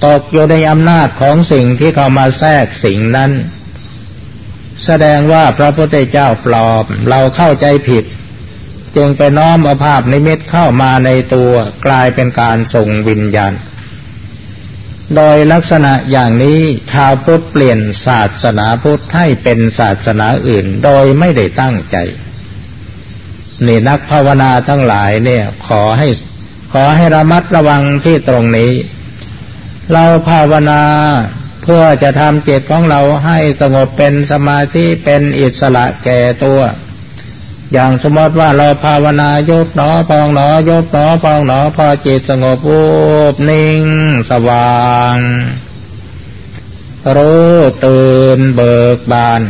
[0.07, 3.33] ตกอยู่ในอำนาจของสิ่งที่เข้ามาแทรกสิ่งนั้น
[4.85, 8.05] แสดงว่าพระพุทธเจ้าปลอม เราเข้าใจผิด
[8.97, 11.53] จึงไปน้อมอาภาพนิมิตเข้ามาในตัว
[11.87, 13.55] กลายเป็นการส่งวิญญาณ
[15.17, 16.59] โดยลักษณะอย่างนี้
[16.93, 21.97] ชาวพุทธเปลี่ยนศาสนาพุทธให้เป็นศาสนาอื่นโดยไม่ได้ตั้งใจ
[23.67, 26.09] นี่นักภาวนาทั้งหลายเนี่ย ขอให้
[26.73, 28.71] ขอให้ระมัดระวังที่ตรงนี้
[29.93, 30.83] เราภาวนา
[31.63, 36.61] เพื่อจะทำจิตของเราให้สงบเป็นสมาธิเป็นอิสระแก่ตัว
[37.73, 42.83] อย่างสมมติว่าเราภาวนายกหนอพองหนอยกหนอพองหนอพอจิตสงบอุ
[43.33, 43.83] บนิ่ง
[44.31, 45.17] สว่าง
[47.17, 47.53] รู้
[47.85, 49.43] ตื่นเบิกบาน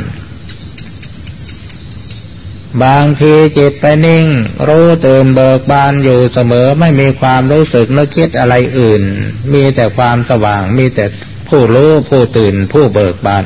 [2.85, 4.27] บางทีจิตไปนิ่ง
[4.69, 9.03] รู้ตื่นเบิกบานอยู่เสมอไม่มีความรู้สึกนึกคิดอะไรอื่น
[9.53, 11.05] มีแต่ความสว่างมีแต่
[11.49, 13.45] ผู้รู้ผู้ตื่นผู้เบิกบาน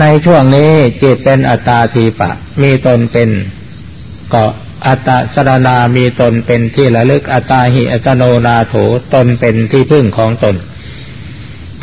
[0.00, 0.70] ในช่วงนี้
[1.02, 2.30] จิตเป็นอัตตาทีปะ
[2.62, 3.30] มีตนเป็น
[4.32, 4.44] ก็
[4.86, 8.74] อัตตาสรณามีตนเป็นที่ระลึกอัตตาหิอัตโนนาโถ
[9.14, 10.56] ตนเป็นที่พึ่งของตน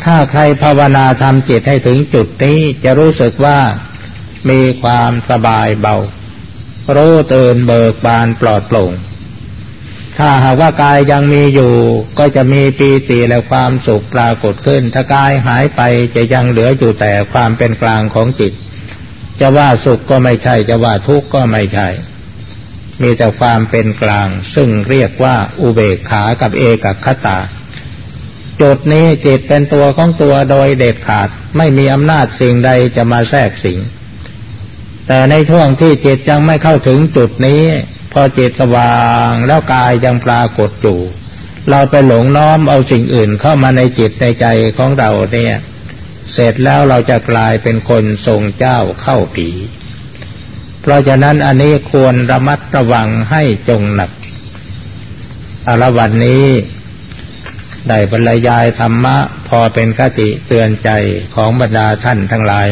[0.04, 3.58] ถ้าใครภาวนาทำจิตให้ถึงจุดนี้จะรู้สึกว่า
[4.50, 5.96] มีความสบายเบา
[6.96, 8.92] รู้ตื่นเบิกบานปลอดโปร่ง
[10.18, 11.74] ถ้าหากว่ากายยังมีอยู่
[12.18, 15.80] ก็จะมีปีติและความสุขปรากฏขึ้น ถ้ากายหายไป
[16.14, 18.52] จะยังเหลืออยู่แต่ความเป็นกลางของจิต
[19.40, 21.88] จะว่าสุขก็ไม่ใช่ จะว่าทุกข์ก็ไม่ใช่
[23.02, 27.38] มีแต่ความเป็นกลาง ซึ่งเรียกว่าอุเบกขากับเอกคตา
[28.60, 33.78] จุดนี้จิตเป็นตัวของตัวโดยเด็ดขาด ไม่มีอำนาจสิ่งใดจะมาแทรกสิง
[35.06, 37.62] แต่ในช่วงที่จิตยังไม่เข้าถึงจุดนี้
[38.12, 38.98] พอจิตสว่า
[39.28, 40.98] งแล้วกายยังปรากฏอยู่
[41.70, 44.46] เราไปหลงน้อมเอาสิ่งอื่นเข้ามาในจิตในใจ
[44.78, 45.56] ของเราเนี่ย
[46.32, 49.48] เสร็จแล้วเราจะกลายเป็นคนทรงเจ้าเข้าผี
[50.80, 54.10] เพราะฉะนั้นอันนี้ควรระมัดระวังให้จงหนัก
[55.68, 56.44] อารวันนี้
[57.88, 59.16] ได้บรรยายธรรมะ
[59.48, 60.90] พอเป็นคติเตือนใจ
[61.34, 62.68] ของบรรดาท่านทั้งหลาย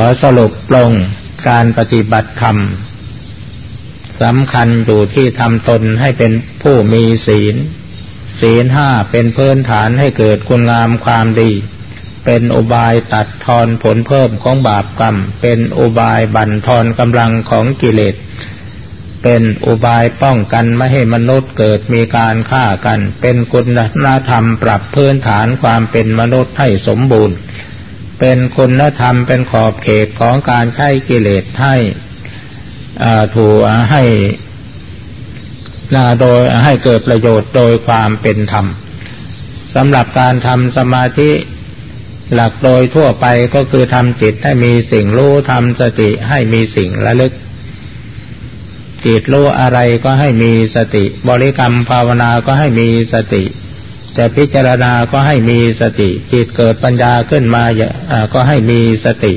[0.00, 0.92] อสรุปลง
[1.48, 2.56] การปฏิบัติธรรม
[4.22, 6.32] สำคัญอยู่ที่ทำตนให้เป็น
[6.62, 7.56] ผู้มีศีล
[8.40, 11.50] ศีลห้าเป็นพื้นฐานให้เกิดคุณงามความดี
[12.24, 18.14] เป็นอุบายตัดทอนผลเพิ่มของบาปกรรม เป็นอุบายบั่นทอนกำลังของกิเลส
[19.22, 23.78] เป็นอุบายป้องกันไม่ให้มนุษย์เกิดมีการฆ่ากัน เป็นคุณ
[24.30, 27.36] ธรรมปรับพื้นฐานความเป็นมนุษย์ให้สมบูรณ์
[28.24, 31.76] เป็นคุณธรรมเป็นขอบเขตของการใช้กิเลสให้
[33.36, 33.56] ถูก
[33.90, 34.02] ให้
[36.20, 38.66] โดยให้เกิดประโยชน์โดยความเป็นธรรม
[39.74, 41.30] สำหรับการทำสมาธิ
[42.34, 47.32] หลักโดยทั่วไปก็คือทำจิตให้มีสิ่งรู้ทำสติให้มีสิ่งระลึก
[49.04, 53.44] จิตรู้อะไรก็ให้มีสติ บริกรรมภาวนาก็ให้มีสติ
[54.16, 57.64] จะพิจารณาก็ให้มีสติ จิตเกิดปัญญาขึ้นมา
[58.34, 59.34] ก็ให้มีสติ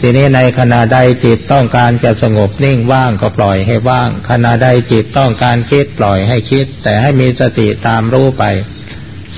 [0.00, 8.44] ทีนี้ในขณะใดจิตต้องการจะสงบนิ่งว่างก็ปล่อยให้ว่าง ขณะใดจิตต้องการคิดปล่อยให้คิด แต่ให้มีสติตามรู้ไป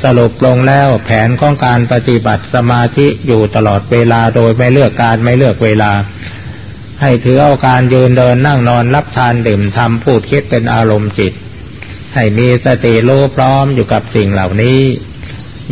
[0.02, 5.92] สรุปลงแล้วแผนของการปฏิบัติสมาธิอยู่ตลอดเวลาโดยไม่เลือกการไม่เลือกเวลา
[7.02, 11.32] ให้ถือเอาการยืนเดินนั่งนอนรับทานดื่มทำพูดคิดเป็นอารมณ์จิต
[12.14, 14.80] ให้มีสติรู้พร้อมอยู่กับสิ่งเหล่านี้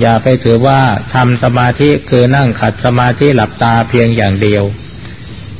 [0.00, 0.80] อย่าไปถือว่า
[1.14, 4.64] ทำสมาธิคือนั่งขัดสมาธิหลับตาเพียงอย่างเดียว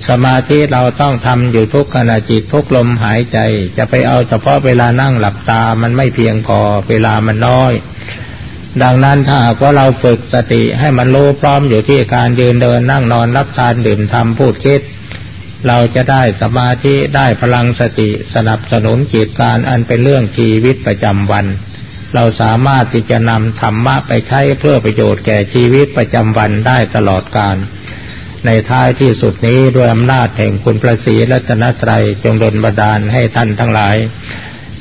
[0.08, 3.38] สมาธิเราต้องทำอยู่ทุกขณะจิตทุกลมหายใจ
[3.76, 6.58] จะไปเอาเฉพาะเวลานั่งหลับตามันไม่เพียงพอ
[6.88, 7.72] เวลามันน้อย
[8.82, 14.80] ดังนั้นถ้าหากว่าเราฝึกสติให้มันรู้พร้อมอยู่ที่การยืนเดินนั่งนอนรับทานดื่มทำพูดคิด
[15.66, 21.46] เราจะได้สมาธิได้พลังสติสนับสนุนจิตการอันเป็นเรื่องชีวิตประจำวัน
[22.14, 27.56] เราสามารถที่จะนำธรรมะไปใช้เพื่อประโยชน์แก่ชีวิตประจำวันได้ตลอดกาล
[28.46, 33.96] ในท้ายที่สุดนี้ด้วยอำนาจแห่งคุณพระศรีรัตนตรัยจงดลบันดาลให้ท่านทั้งหลาย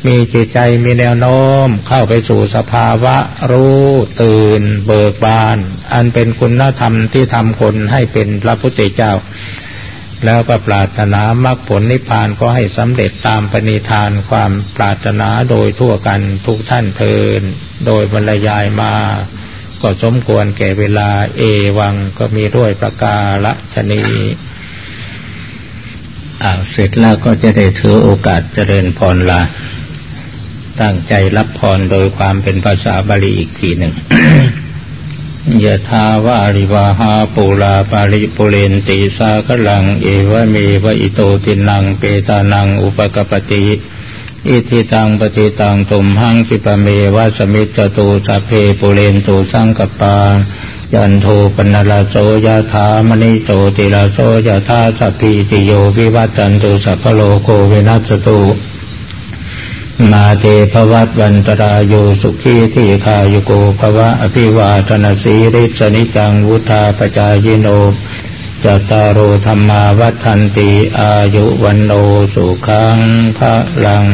[0.07, 3.15] มีจิตใจมีแนวโน้มเข้าไปสู่สภาวะ
[3.51, 3.83] รู้
[4.21, 5.57] ตื่น เบิกบาน
[5.93, 9.11] อันเป็นคุณธรรมที่ทำคนให้เป็นพระพุทธเจ้า
[10.25, 17.41] แล้วก็ปรารถนามรรคผลนิพพานก็ให้สำเร็จตามปณิธานความปรารถนาโดยทั่วกันทุกท่านเทิน
[17.85, 18.93] โดยบรรยายมา
[19.81, 21.41] ก็สมควรแก่เวลาเอ
[21.79, 24.03] วังก็มีด้วยประกาละชนี
[26.43, 29.41] อ่าเสร็จแล้วก็จะได้ถือโอกาสเจริญพรลา
[30.81, 33.93] ตั้งใจรับพรโดยความเป็นภาษาบาลีอีกทีหนึ่ง
[35.63, 43.65] ยะถาวาริวะหาปูราปะริปูเรนติสาคะรัง เอวะเมวะอิโต ทินนังเปตานังอุปะกัปปะติ
[44.49, 50.15] อิจฉิตังปัตถิตังตุมหัง ขิปปะเมวะ สะมิชฌะตุ สัพเพปูเรนตุสังกัปปา
[50.93, 51.25] จันโท
[51.55, 58.39] ปัณณะระโสยะถา มะณิโชติระโสยะถาสัพพีติโยวิวัชชันตุสัพพะโรโค วินัสสะตุ
[60.11, 67.67] มาเตภวัตวันตรายโยสุขีที่คายุโกภวะอภิวาทนาสีริสนิจังวุธาปจายโน
[68.63, 71.91] จตารโรธรรมาวัฏันติอายุวันโน
[72.33, 72.97] สุขัง
[73.37, 74.05] พระลัง